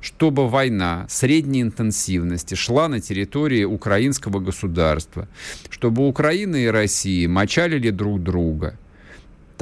Чтобы 0.00 0.48
война 0.48 1.06
средней 1.08 1.62
интенсивности 1.62 2.56
шла 2.56 2.88
на 2.88 3.00
территории 3.00 3.62
украинского 3.64 4.40
государства, 4.40 5.28
чтобы 5.70 6.08
Украина 6.08 6.56
и 6.56 6.66
Россия 6.66 7.28
мочалили 7.28 7.90
друг 7.90 8.20
друга, 8.20 8.76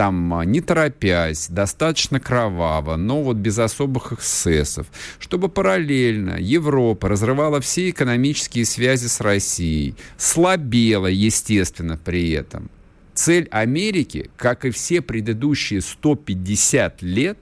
там 0.01 0.33
а, 0.33 0.47
не 0.47 0.63
торопясь, 0.63 1.49
достаточно 1.51 2.21
кроваво, 2.21 2.97
но 2.97 3.23
вот 3.23 3.37
без 3.37 3.59
особых 3.59 4.15
эксцессов, 4.15 4.87
чтобы 5.19 5.51
параллельно 5.51 6.39
Европа 6.41 7.07
разрывала 7.07 7.61
все 7.61 7.91
экономические 7.91 8.65
связи 8.65 9.09
с 9.09 9.21
Россией, 9.21 9.95
слабела, 10.17 11.07
естественно, 11.07 11.99
при 12.03 12.31
этом. 12.31 12.71
Цель 13.13 13.47
Америки, 13.51 14.31
как 14.39 14.65
и 14.65 14.71
все 14.71 15.03
предыдущие 15.03 15.83
150 15.83 17.03
лет, 17.03 17.37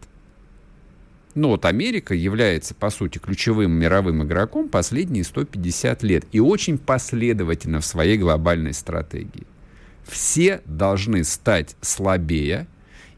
ну 1.36 1.50
вот 1.50 1.64
Америка 1.64 2.12
является, 2.12 2.74
по 2.74 2.90
сути, 2.90 3.18
ключевым 3.18 3.70
мировым 3.70 4.24
игроком 4.24 4.68
последние 4.68 5.22
150 5.22 6.02
лет 6.02 6.24
и 6.32 6.40
очень 6.40 6.76
последовательно 6.76 7.78
в 7.78 7.86
своей 7.86 8.18
глобальной 8.18 8.74
стратегии 8.74 9.46
все 10.08 10.62
должны 10.64 11.24
стать 11.24 11.76
слабее, 11.80 12.66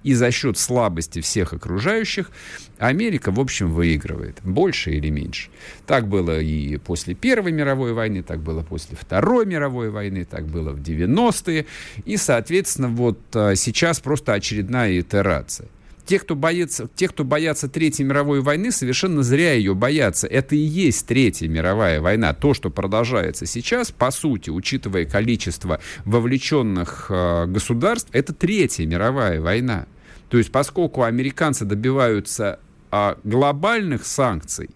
и 0.02 0.14
за 0.14 0.30
счет 0.30 0.56
слабости 0.56 1.20
всех 1.20 1.52
окружающих 1.52 2.30
Америка, 2.78 3.30
в 3.30 3.40
общем, 3.40 3.70
выигрывает, 3.70 4.38
больше 4.42 4.92
или 4.92 5.10
меньше. 5.10 5.50
Так 5.86 6.08
было 6.08 6.40
и 6.40 6.78
после 6.78 7.14
Первой 7.14 7.52
мировой 7.52 7.92
войны, 7.92 8.22
так 8.22 8.40
было 8.40 8.62
после 8.62 8.96
Второй 8.96 9.44
мировой 9.44 9.90
войны, 9.90 10.24
так 10.24 10.46
было 10.46 10.72
в 10.72 10.80
90-е, 10.80 11.66
и, 12.04 12.16
соответственно, 12.16 12.88
вот 12.88 13.18
а, 13.34 13.54
сейчас 13.56 14.00
просто 14.00 14.32
очередная 14.32 14.98
итерация 14.98 15.68
те, 16.10 16.18
кто, 16.18 16.34
боится, 16.34 16.88
те, 16.96 17.06
кто 17.06 17.22
боятся 17.22 17.68
Третьей 17.68 18.04
мировой 18.04 18.40
войны, 18.40 18.72
совершенно 18.72 19.22
зря 19.22 19.52
ее 19.52 19.76
боятся. 19.76 20.26
Это 20.26 20.56
и 20.56 20.58
есть 20.58 21.06
Третья 21.06 21.46
мировая 21.46 22.00
война. 22.00 22.34
То, 22.34 22.52
что 22.52 22.68
продолжается 22.68 23.46
сейчас, 23.46 23.92
по 23.92 24.10
сути, 24.10 24.50
учитывая 24.50 25.04
количество 25.04 25.80
вовлеченных 26.04 27.06
э, 27.10 27.46
государств, 27.46 28.08
это 28.10 28.34
Третья 28.34 28.86
мировая 28.86 29.40
война. 29.40 29.86
То 30.30 30.38
есть, 30.38 30.50
поскольку 30.50 31.04
американцы 31.04 31.64
добиваются 31.64 32.58
э, 32.90 33.14
глобальных 33.22 34.04
санкций 34.04 34.68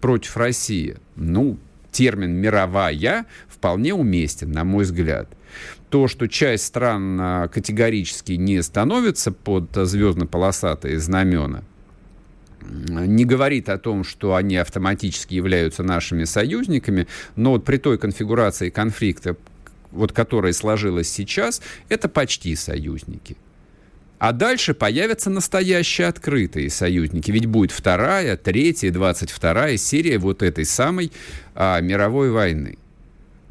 против 0.00 0.34
России, 0.38 0.96
ну, 1.14 1.58
термин 1.92 2.36
«мировая» 2.36 3.26
вполне 3.48 3.92
уместен, 3.92 4.50
на 4.50 4.64
мой 4.64 4.84
взгляд– 4.84 5.28
то, 5.94 6.08
что 6.08 6.26
часть 6.26 6.64
стран 6.64 7.20
а, 7.20 7.46
категорически 7.46 8.32
не 8.32 8.60
становится 8.64 9.30
под 9.30 9.68
звездно-полосатые 9.74 10.98
знамена, 10.98 11.62
не 12.62 13.24
говорит 13.24 13.68
о 13.68 13.78
том, 13.78 14.02
что 14.02 14.34
они 14.34 14.56
автоматически 14.56 15.34
являются 15.34 15.84
нашими 15.84 16.24
союзниками, 16.24 17.06
но 17.36 17.52
вот 17.52 17.64
при 17.64 17.76
той 17.76 17.96
конфигурации 17.96 18.70
конфликта, 18.70 19.36
вот 19.92 20.10
которая 20.10 20.52
сложилась 20.52 21.08
сейчас, 21.08 21.62
это 21.88 22.08
почти 22.08 22.56
союзники. 22.56 23.36
А 24.18 24.32
дальше 24.32 24.74
появятся 24.74 25.30
настоящие 25.30 26.08
открытые 26.08 26.70
союзники. 26.70 27.30
Ведь 27.30 27.46
будет 27.46 27.70
вторая, 27.70 28.36
третья, 28.36 28.90
двадцать 28.90 29.30
вторая 29.30 29.76
серия 29.76 30.18
вот 30.18 30.42
этой 30.42 30.64
самой 30.64 31.12
а, 31.54 31.80
мировой 31.80 32.32
войны 32.32 32.78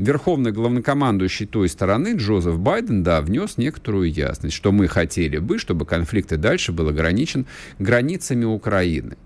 верховный 0.03 0.51
главнокомандующий 0.51 1.45
той 1.45 1.69
стороны, 1.69 2.15
Джозеф 2.15 2.59
Байден, 2.59 3.03
да, 3.03 3.21
внес 3.21 3.57
некоторую 3.57 4.11
ясность, 4.11 4.55
что 4.55 4.71
мы 4.71 4.87
хотели 4.87 5.37
бы, 5.37 5.57
чтобы 5.57 5.85
конфликт 5.85 6.31
и 6.33 6.37
дальше 6.37 6.71
был 6.71 6.89
ограничен 6.89 7.45
границами 7.79 8.45
Украины. 8.45 9.17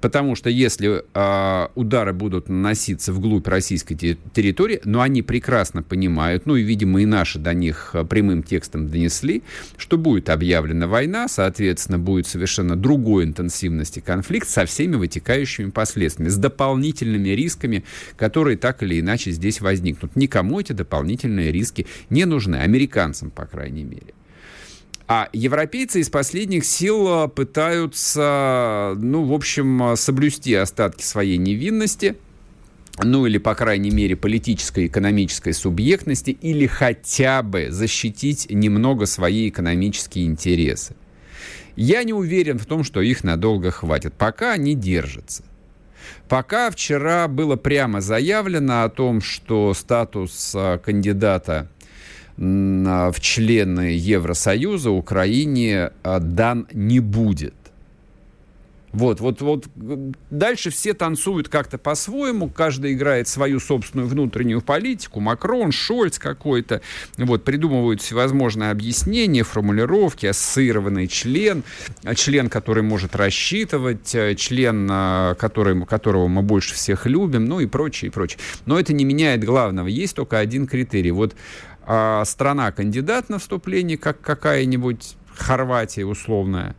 Потому 0.00 0.36
что 0.36 0.48
если 0.48 1.02
э, 1.12 1.68
удары 1.74 2.12
будут 2.12 2.48
наноситься 2.48 3.12
вглубь 3.12 3.48
российской 3.48 3.96
территории, 3.96 4.80
но 4.84 5.00
они 5.00 5.22
прекрасно 5.22 5.82
понимают, 5.82 6.46
ну 6.46 6.54
и, 6.54 6.62
видимо, 6.62 7.02
и 7.02 7.06
наши 7.06 7.38
до 7.38 7.52
них 7.52 7.90
а, 7.94 8.04
прямым 8.04 8.42
текстом 8.42 8.88
донесли, 8.88 9.42
что 9.76 9.98
будет 9.98 10.28
объявлена 10.28 10.86
война, 10.86 11.26
соответственно, 11.26 11.98
будет 11.98 12.26
совершенно 12.26 12.76
другой 12.76 13.24
интенсивности 13.24 14.00
конфликт 14.00 14.48
со 14.48 14.66
всеми 14.66 14.94
вытекающими 14.96 15.70
последствиями, 15.70 16.30
с 16.30 16.36
дополнительными 16.36 17.30
рисками, 17.30 17.84
которые 18.16 18.56
так 18.56 18.82
или 18.82 19.00
иначе 19.00 19.32
здесь 19.32 19.60
возникнут. 19.60 20.14
Никому 20.14 20.60
эти 20.60 20.72
дополнительные 20.72 21.50
риски 21.50 21.86
не 22.08 22.24
нужны, 22.24 22.56
американцам, 22.56 23.30
по 23.30 23.46
крайней 23.46 23.84
мере. 23.84 24.14
А 25.08 25.30
европейцы 25.32 26.00
из 26.00 26.10
последних 26.10 26.66
сил 26.66 27.24
э, 27.24 27.28
пытаются, 27.28 28.94
ну, 28.98 29.24
в 29.24 29.32
общем, 29.32 29.96
соблюсти 29.96 30.54
остатки 30.54 31.02
своей 31.02 31.38
невинности, 31.38 32.16
ну 33.02 33.24
или, 33.24 33.38
по 33.38 33.54
крайней 33.54 33.90
мере, 33.90 34.16
политической 34.16 34.84
и 34.84 34.86
экономической 34.86 35.54
субъектности, 35.54 36.30
или 36.30 36.66
хотя 36.66 37.42
бы 37.42 37.68
защитить 37.70 38.48
немного 38.50 39.06
свои 39.06 39.48
экономические 39.48 40.26
интересы. 40.26 40.94
Я 41.74 42.02
не 42.04 42.12
уверен 42.12 42.58
в 42.58 42.66
том, 42.66 42.84
что 42.84 43.00
их 43.00 43.24
надолго 43.24 43.70
хватит. 43.70 44.12
Пока 44.12 44.52
они 44.52 44.74
держатся. 44.74 45.42
Пока 46.28 46.70
вчера 46.70 47.28
было 47.28 47.56
прямо 47.56 48.00
заявлено 48.00 48.84
о 48.84 48.88
том, 48.90 49.22
что 49.22 49.72
статус 49.72 50.52
э, 50.54 50.78
кандидата 50.84 51.70
в 52.38 53.14
члены 53.20 53.96
Евросоюза 53.96 54.90
Украине 54.90 55.90
а, 56.04 56.20
дан 56.20 56.68
не 56.72 57.00
будет. 57.00 57.54
Вот, 58.92 59.20
вот, 59.20 59.42
вот 59.42 59.66
дальше 60.30 60.70
все 60.70 60.94
танцуют 60.94 61.48
как-то 61.48 61.76
по-своему, 61.76 62.48
каждый 62.48 62.94
играет 62.94 63.28
свою 63.28 63.60
собственную 63.60 64.08
внутреннюю 64.08 64.62
политику, 64.62 65.20
Макрон, 65.20 65.72
Шольц 65.72 66.18
какой-то, 66.18 66.80
вот, 67.18 67.44
придумывают 67.44 68.00
всевозможные 68.00 68.70
объяснения, 68.70 69.42
формулировки, 69.42 70.24
ассоциированный 70.24 71.06
член, 71.06 71.64
член, 72.16 72.48
который 72.48 72.82
может 72.82 73.14
рассчитывать, 73.14 74.16
член, 74.38 74.88
который, 75.36 75.84
которого 75.84 76.28
мы 76.28 76.40
больше 76.40 76.74
всех 76.74 77.04
любим, 77.04 77.44
ну 77.44 77.60
и 77.60 77.66
прочее, 77.66 78.08
и 78.08 78.10
прочее. 78.10 78.40
Но 78.64 78.80
это 78.80 78.94
не 78.94 79.04
меняет 79.04 79.44
главного, 79.44 79.88
есть 79.88 80.16
только 80.16 80.38
один 80.38 80.66
критерий. 80.66 81.10
Вот 81.10 81.34
а, 81.90 82.22
страна-кандидат 82.26 83.30
на 83.30 83.38
вступление, 83.38 83.96
как 83.96 84.20
какая-нибудь 84.20 85.16
Хорватия 85.34 86.04
условная, 86.04 86.76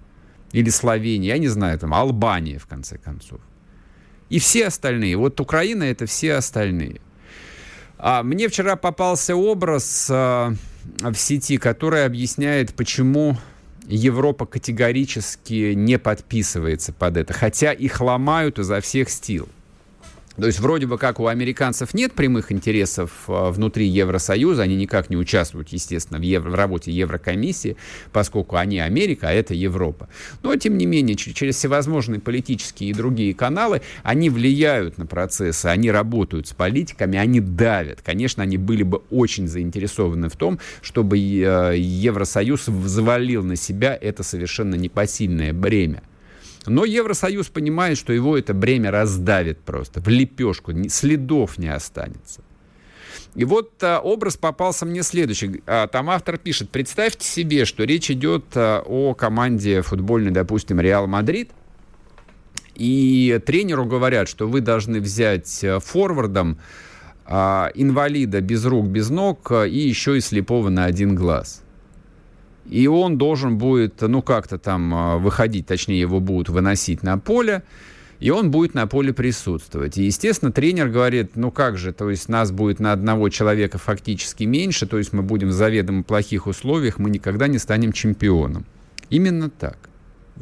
или 0.52 0.70
Словения, 0.70 1.30
я 1.30 1.40
не 1.40 1.48
знаю, 1.48 1.80
там, 1.80 1.96
Албания, 1.96 2.60
в 2.60 2.68
конце 2.68 3.00
концов. 3.00 3.40
И 4.30 4.38
все 4.38 4.68
остальные. 4.68 5.18
Вот 5.18 5.40
Украина— 5.40 5.84
это 5.86 6.06
все 6.06 6.36
остальные. 6.36 7.02
А 7.98 8.22
мне 8.22 8.48
вчера 8.50 8.76
попался 8.76 9.36
образ 9.36 10.10
а, 10.12 10.54
в 11.00 11.16
сети, 11.16 11.58
который 11.58 12.06
объясняет, 12.06 12.76
почему 12.76 13.36
Европа 13.88 14.46
категорически 14.46 15.74
не 15.74 15.98
подписывается 15.98 16.94
под 16.94 17.18
это, 17.18 17.34
хотя 17.34 17.74
их 17.74 18.00
ломают 18.00 18.60
изо 18.60 18.80
всех 18.80 19.10
сил. 19.10 19.50
То 20.40 20.48
есть 20.48 20.60
вроде 20.60 20.88
бы 20.88 20.98
как 20.98 21.20
у 21.20 21.28
американцев 21.28 21.94
нет 21.94 22.14
прямых 22.14 22.52
интересов 22.52 23.12
а, 23.28 23.52
внутри 23.52 23.88
Евросоюза, 23.88 24.64
они 24.64 24.76
никак 24.76 25.10
не 25.10 25.18
участвуют, 25.18 25.70
естественно, 25.70 26.18
в, 26.18 26.22
евро, 26.22 26.50
в 26.50 26.56
работе 26.56 26.92
Еврокомиссии, 26.92 27.76
поскольку 28.14 28.56
они 28.56 28.80
Америка, 28.80 29.30
а 29.30 29.32
это 29.32 29.54
Европа. 29.54 30.08
Но, 30.42 30.56
тем 30.56 30.78
не 30.78 30.86
менее, 30.86 31.16
через 31.16 31.58
всевозможные 31.58 32.22
политические 32.22 32.92
и 32.92 32.94
другие 32.94 33.34
каналы 33.34 33.82
они 34.04 34.30
влияют 34.30 34.98
на 34.98 35.06
процессы, 35.06 35.66
они 35.66 35.92
работают 35.92 36.48
с 36.48 36.54
политиками, 36.54 37.20
они 37.20 37.42
давят. 37.42 38.02
Конечно, 38.02 38.44
они 38.44 38.58
были 38.58 38.84
бы 38.84 39.02
очень 39.10 39.48
заинтересованы 39.48 40.30
в 40.30 40.36
том, 40.38 40.60
чтобы 40.82 41.18
э, 41.18 41.78
Евросоюз 41.78 42.70
взвалил 42.70 43.44
на 43.44 43.58
себя 43.58 43.98
это 44.00 44.24
совершенно 44.24 44.76
непосильное 44.76 45.54
бремя. 45.54 46.02
Но 46.70 46.86
Евросоюз 46.86 47.48
понимает, 47.48 47.98
что 47.98 48.14
его 48.14 48.38
это 48.38 48.54
бремя 48.54 48.92
раздавит 48.92 49.60
просто, 49.60 50.02
в 50.02 50.08
лепешку, 50.08 50.72
следов 50.90 51.58
не 51.58 51.68
останется. 51.68 52.44
И 53.36 53.46
вот 53.46 53.72
а, 53.84 54.00
образ 54.00 54.38
попался 54.38 54.86
мне 54.86 55.04
следующий. 55.04 55.62
А, 55.66 55.88
там 55.88 56.10
автор 56.10 56.38
пишет, 56.38 56.70
представьте 56.70 57.28
себе, 57.28 57.66
что 57.66 57.84
речь 57.84 58.10
идет 58.10 58.46
а, 58.56 58.82
о 58.86 59.14
команде 59.14 59.82
футбольной, 59.82 60.32
допустим, 60.32 60.80
Реал 60.80 61.08
Мадрид, 61.08 61.52
и 62.76 63.40
тренеру 63.46 63.86
говорят, 63.86 64.28
что 64.28 64.48
вы 64.48 64.62
должны 64.62 65.00
взять 65.00 65.64
а, 65.64 65.80
форвардом 65.80 66.60
а, 67.26 67.70
инвалида 67.76 68.42
без 68.42 68.66
рук, 68.66 68.88
без 68.88 69.10
ног 69.10 69.52
а, 69.52 69.66
и 69.66 69.78
еще 69.78 70.18
и 70.18 70.22
слепого 70.22 70.70
на 70.70 70.86
один 70.86 71.14
глаз 71.14 71.62
и 72.70 72.88
он 72.88 73.18
должен 73.18 73.58
будет, 73.58 74.02
ну, 74.02 74.22
как-то 74.22 74.58
там 74.58 74.94
а, 74.94 75.18
выходить, 75.18 75.66
точнее, 75.68 76.00
его 76.00 76.20
будут 76.20 76.50
выносить 76.50 77.04
на 77.04 77.18
поле, 77.18 77.64
и 78.20 78.32
он 78.32 78.52
будет 78.52 78.74
на 78.74 78.86
поле 78.86 79.14
присутствовать. 79.14 79.98
И, 79.98 80.04
естественно, 80.04 80.52
тренер 80.52 80.90
говорит, 80.90 81.36
ну 81.36 81.52
как 81.52 81.78
же, 81.78 81.94
то 81.94 82.10
есть 82.10 82.28
нас 82.28 82.52
будет 82.52 82.80
на 82.80 82.92
одного 82.92 83.30
человека 83.30 83.78
фактически 83.78 84.44
меньше, 84.44 84.88
то 84.88 84.98
есть 84.98 85.14
мы 85.14 85.22
будем 85.22 85.50
в 85.50 85.54
заведомо 85.54 86.04
плохих 86.04 86.48
условиях, 86.48 87.00
мы 87.00 87.10
никогда 87.10 87.48
не 87.48 87.58
станем 87.58 87.94
чемпионом. 87.94 88.66
Именно 89.10 89.50
так. 89.50 89.78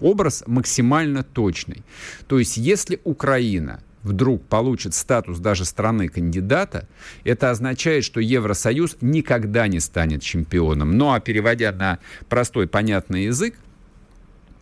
Образ 0.01 0.43
максимально 0.47 1.23
точный. 1.23 1.83
То 2.27 2.39
есть 2.39 2.57
если 2.57 2.99
Украина 3.03 3.81
вдруг 4.07 4.43
получит 4.45 4.93
статус 4.93 5.39
даже 5.39 5.65
страны-кандидата, 5.65 6.87
это 7.23 7.51
означает, 7.51 8.03
что 8.03 8.19
Евросоюз 8.19 8.97
никогда 9.01 9.67
не 9.67 9.79
станет 9.79 10.21
чемпионом. 10.21 10.97
Ну 10.97 11.11
а 11.11 11.19
переводя 11.19 11.71
на 11.71 11.99
простой 12.29 12.67
понятный 12.67 13.25
язык, 13.25 13.55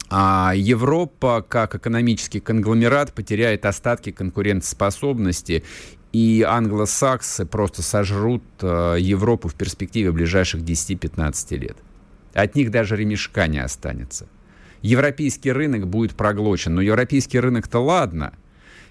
а 0.10 0.54
Европа 0.56 1.46
как 1.48 1.76
экономический 1.76 2.40
конгломерат 2.40 3.14
потеряет 3.14 3.66
остатки 3.66 4.12
конкурентоспособности, 4.12 5.64
и 6.14 6.46
англосаксы 6.48 7.46
просто 7.46 7.82
сожрут 7.82 8.44
э, 8.62 8.98
Европу 9.00 9.50
в 9.50 9.56
перспективе 9.56 10.14
ближайших 10.14 10.62
10-15 10.62 11.58
лет. 11.58 11.76
От 12.34 12.56
них 12.56 12.72
даже 12.72 12.96
ремешка 12.96 13.48
не 13.48 13.60
останется. 13.60 14.28
Европейский 14.82 15.52
рынок 15.52 15.88
будет 15.88 16.16
проглочен, 16.16 16.76
но 16.76 16.82
европейский 16.82 17.40
рынок-то 17.40 17.80
ладно– 17.80 18.34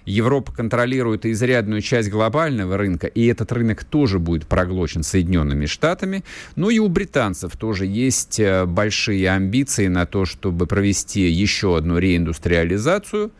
Европа 0.05 0.51
контролирует 0.51 1.25
изрядную 1.25 1.81
часть 1.81 2.09
глобального 2.09 2.77
рынка, 2.77 3.07
и 3.07 3.25
этот 3.25 3.51
рынок 3.51 3.83
тоже 3.83 4.19
будет 4.19 4.45
проглочен 4.47 5.03
Соединенными 5.03 5.65
Штатами. 5.65 6.23
Ну 6.55 6.69
и 6.69 6.79
у 6.79 6.87
британцев 6.87 7.57
тоже 7.57 7.85
есть 7.85 8.39
э, 8.39 8.65
большие 8.65 9.29
амбиции 9.29 9.87
на 9.87 10.05
то, 10.05 10.25
чтобы 10.25 10.67
провести 10.67 11.29
еще 11.29 11.77
одну 11.77 11.97
реиндустриализацию 11.97 13.31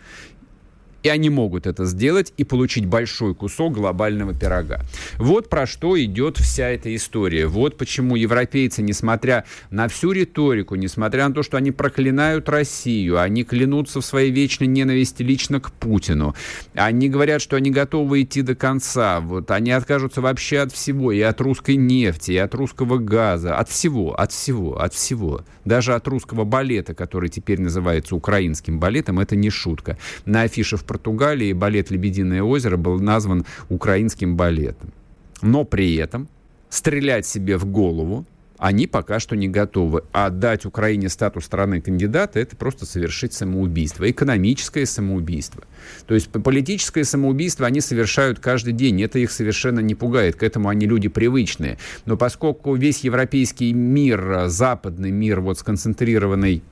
и 1.06 1.08
они 1.08 1.30
могут 1.30 1.68
это 1.68 1.86
сделать 1.86 2.34
и 2.36 2.44
получить 2.44 2.88
большой 2.88 3.36
кусок 3.36 3.74
глобального 3.74 4.34
пирога. 4.34 4.82
Вот 5.18 5.50
про 5.50 5.68
что 5.68 6.04
идет 6.04 6.38
вся 6.38 6.70
эта 6.70 6.96
история. 6.96 7.46
Вот 7.46 7.78
почему 7.78 8.16
европейцы, 8.16 8.82
несмотря 8.82 9.46
на 9.70 9.88
всю 9.88 10.14
риторику, 10.14 10.74
несмотря 10.74 11.28
на 11.28 11.36
то, 11.36 11.44
что 11.44 11.58
они 11.58 11.70
проклинают 11.70 12.50
Россию, 12.50 13.22
они 13.22 13.44
клянутся 13.44 14.02
в 14.02 14.06
своей 14.06 14.32
вечной 14.32 14.66
ненависти 14.66 15.22
лично 15.22 15.60
к 15.60 15.72
Путину, 15.74 16.34
они 16.74 17.08
говорят, 17.08 17.40
что 17.40 17.56
они 17.56 17.70
готовы 17.70 18.24
идти 18.24 18.42
до 18.42 18.56
конца, 18.56 19.20
вот 19.20 19.52
они 19.52 19.70
откажутся 19.70 20.22
вообще 20.22 20.62
от 20.62 20.72
всего, 20.72 21.12
и 21.12 21.22
от 21.22 21.40
русской 21.40 21.76
нефти, 21.76 22.32
и 22.32 22.38
от 22.38 22.56
русского 22.56 22.98
газа, 22.98 23.58
от 23.58 23.70
всего, 23.70 24.20
от 24.20 24.32
всего, 24.32 24.82
от 24.82 24.96
всего. 24.96 25.46
Даже 25.66 25.94
от 25.94 26.08
русского 26.08 26.46
балета, 26.46 26.96
который 26.96 27.30
теперь 27.30 27.62
называется 27.62 28.16
украинским 28.16 28.80
балетом, 28.80 29.20
это 29.20 29.36
не 29.36 29.52
шутка. 29.52 30.00
На 30.26 30.42
афише 30.42 30.78
в 30.78 30.84
Португалии 30.96 31.52
балет 31.52 31.92
«Лебединое 31.92 32.42
озеро» 32.42 32.78
был 32.78 33.02
назван 33.02 33.46
украинским 33.68 34.38
балетом. 34.38 34.94
Но 35.42 35.66
при 35.66 35.96
этом 35.96 36.30
стрелять 36.70 37.26
себе 37.26 37.58
в 37.58 37.66
голову 37.66 38.26
они 38.58 38.88
пока 38.88 39.20
что 39.20 39.36
не 39.36 39.50
готовы. 39.50 40.04
А 40.14 40.30
дать 40.30 40.64
Украине 40.64 41.10
статус 41.10 41.44
страны-кандидата– 41.44 42.40
это 42.40 42.56
просто 42.56 42.86
совершить 42.86 43.34
самоубийство, 43.34 44.10
экономическое 44.10 44.86
самоубийство. 44.86 45.66
То 46.08 46.14
есть 46.14 46.30
политическое 46.30 47.04
самоубийство 47.04 47.68
они 47.68 47.82
совершают 47.82 48.40
каждый 48.40 48.72
день, 48.72 49.02
это 49.02 49.20
их 49.20 49.32
совершенно 49.32 49.82
не 49.82 49.96
пугает, 49.96 50.38
к 50.38 50.44
этому 50.44 50.70
они 50.70 50.86
люди 50.86 51.10
привычные. 51.10 51.78
Но 52.06 52.16
поскольку 52.16 52.74
весь 52.76 53.02
европейский 53.02 53.74
мир, 53.74 54.46
западный 54.48 55.12
мир, 55.12 55.42
вот 55.42 55.60
сконцентрированный 55.60 56.64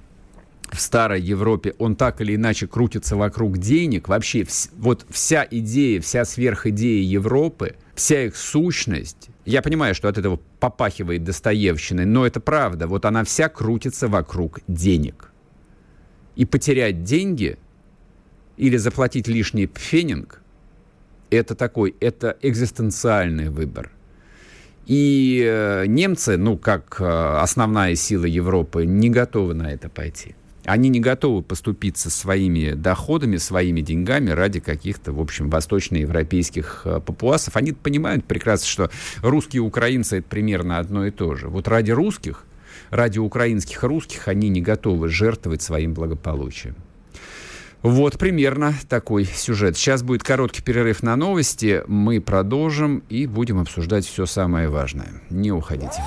в 0.73 0.81
старой 0.81 1.21
Европе, 1.21 1.73
он 1.77 1.95
так 1.95 2.21
или 2.21 2.35
иначе 2.35 2.67
крутится 2.67 3.15
вокруг 3.15 3.57
денег. 3.57 4.07
Вообще, 4.07 4.45
вот 4.77 5.05
вся 5.09 5.47
идея, 5.49 6.01
вся 6.01 6.25
сверхидея 6.25 7.03
Европы, 7.03 7.75
вся 7.95 8.23
их 8.23 8.35
сущность, 8.35 9.29
я 9.45 9.61
понимаю, 9.61 9.93
что 9.93 10.07
от 10.07 10.17
этого 10.17 10.39
попахивает 10.59 11.23
Достоевщиной, 11.23 12.05
но 12.05 12.25
это 12.25 12.39
правда. 12.39 12.87
Вот 12.87 13.05
она 13.05 13.23
вся 13.23 13.49
крутится 13.49 14.07
вокруг 14.07 14.59
денег. 14.67 15.31
И 16.35 16.45
потерять 16.45 17.03
деньги 17.03 17.57
или 18.57 18.77
заплатить 18.77 19.27
лишний 19.27 19.67
пфенинг, 19.67 20.41
это 21.29 21.55
такой, 21.55 21.95
это 21.99 22.37
экзистенциальный 22.41 23.49
выбор. 23.49 23.91
И 24.85 25.43
э, 25.45 25.85
немцы, 25.87 26.37
ну, 26.37 26.57
как 26.57 26.97
э, 26.99 27.05
основная 27.05 27.95
сила 27.95 28.25
Европы, 28.25 28.85
не 28.85 29.09
готовы 29.09 29.53
на 29.53 29.71
это 29.71 29.89
пойти. 29.89 30.35
Они 30.65 30.89
не 30.89 30.99
готовы 30.99 31.41
поступиться 31.41 32.09
своими 32.09 32.71
доходами, 32.71 33.37
своими 33.37 33.81
деньгами 33.81 34.29
ради 34.29 34.59
каких-то, 34.59 35.11
в 35.11 35.19
общем, 35.19 35.49
восточноевропейских 35.49 36.81
э, 36.85 36.99
папуасов. 37.01 37.57
Они 37.57 37.73
понимают 37.73 38.25
прекрасно, 38.25 38.67
что 38.67 38.91
русские 39.21 39.57
и 39.57 39.65
украинцы— 39.65 40.17
это 40.19 40.27
примерно 40.27 40.79
одно 40.79 41.05
и 41.05 41.11
то 41.11 41.35
же. 41.35 41.49
Вот 41.49 41.67
ради 41.67 41.91
русских, 41.91 42.45
ради 42.89 43.19
украинских 43.19 43.83
русских 43.83 44.27
они 44.27 44.49
не 44.49 44.61
готовы 44.61 45.09
жертвовать 45.09 45.61
своим 45.61 45.93
благополучием. 45.93 46.75
Вот 47.81 48.17
примерно 48.17 48.73
такой 48.87 49.25
сюжет. 49.25 49.75
Сейчас 49.75 50.03
будет 50.03 50.23
короткий 50.23 50.61
перерыв 50.61 51.03
на 51.03 51.17
новости. 51.17 51.83
Мы 51.87 52.21
продолжим 52.21 53.03
и 53.09 53.27
будем 53.27 53.59
обсуждать 53.59 54.05
все 54.05 54.25
самое 54.25 54.69
важное. 54.69 55.21
Не 55.29 55.51
уходите. 55.51 56.01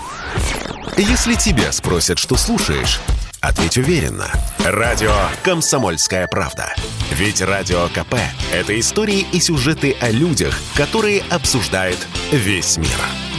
Если 0.97 1.35
тебя 1.35 1.71
спросят, 1.73 2.19
что 2.19 2.37
слушаешь, 2.37 2.99
ответь 3.47 3.79
уверенно. 3.79 4.31
Радио 4.65 5.15
«Комсомольская 5.43 6.27
правда». 6.27 6.75
Ведь 7.13 7.41
Радио 7.41 7.89
КП– 7.89 8.17
это 8.53 8.79
истории 8.79 9.27
и 9.33 9.41
сюжеты 9.41 9.97
о 10.01 10.11
людях, 10.11 10.59
которые 10.75 11.23
обсуждает 11.31 11.99
весь 12.33 12.77
мир. 12.77 13.36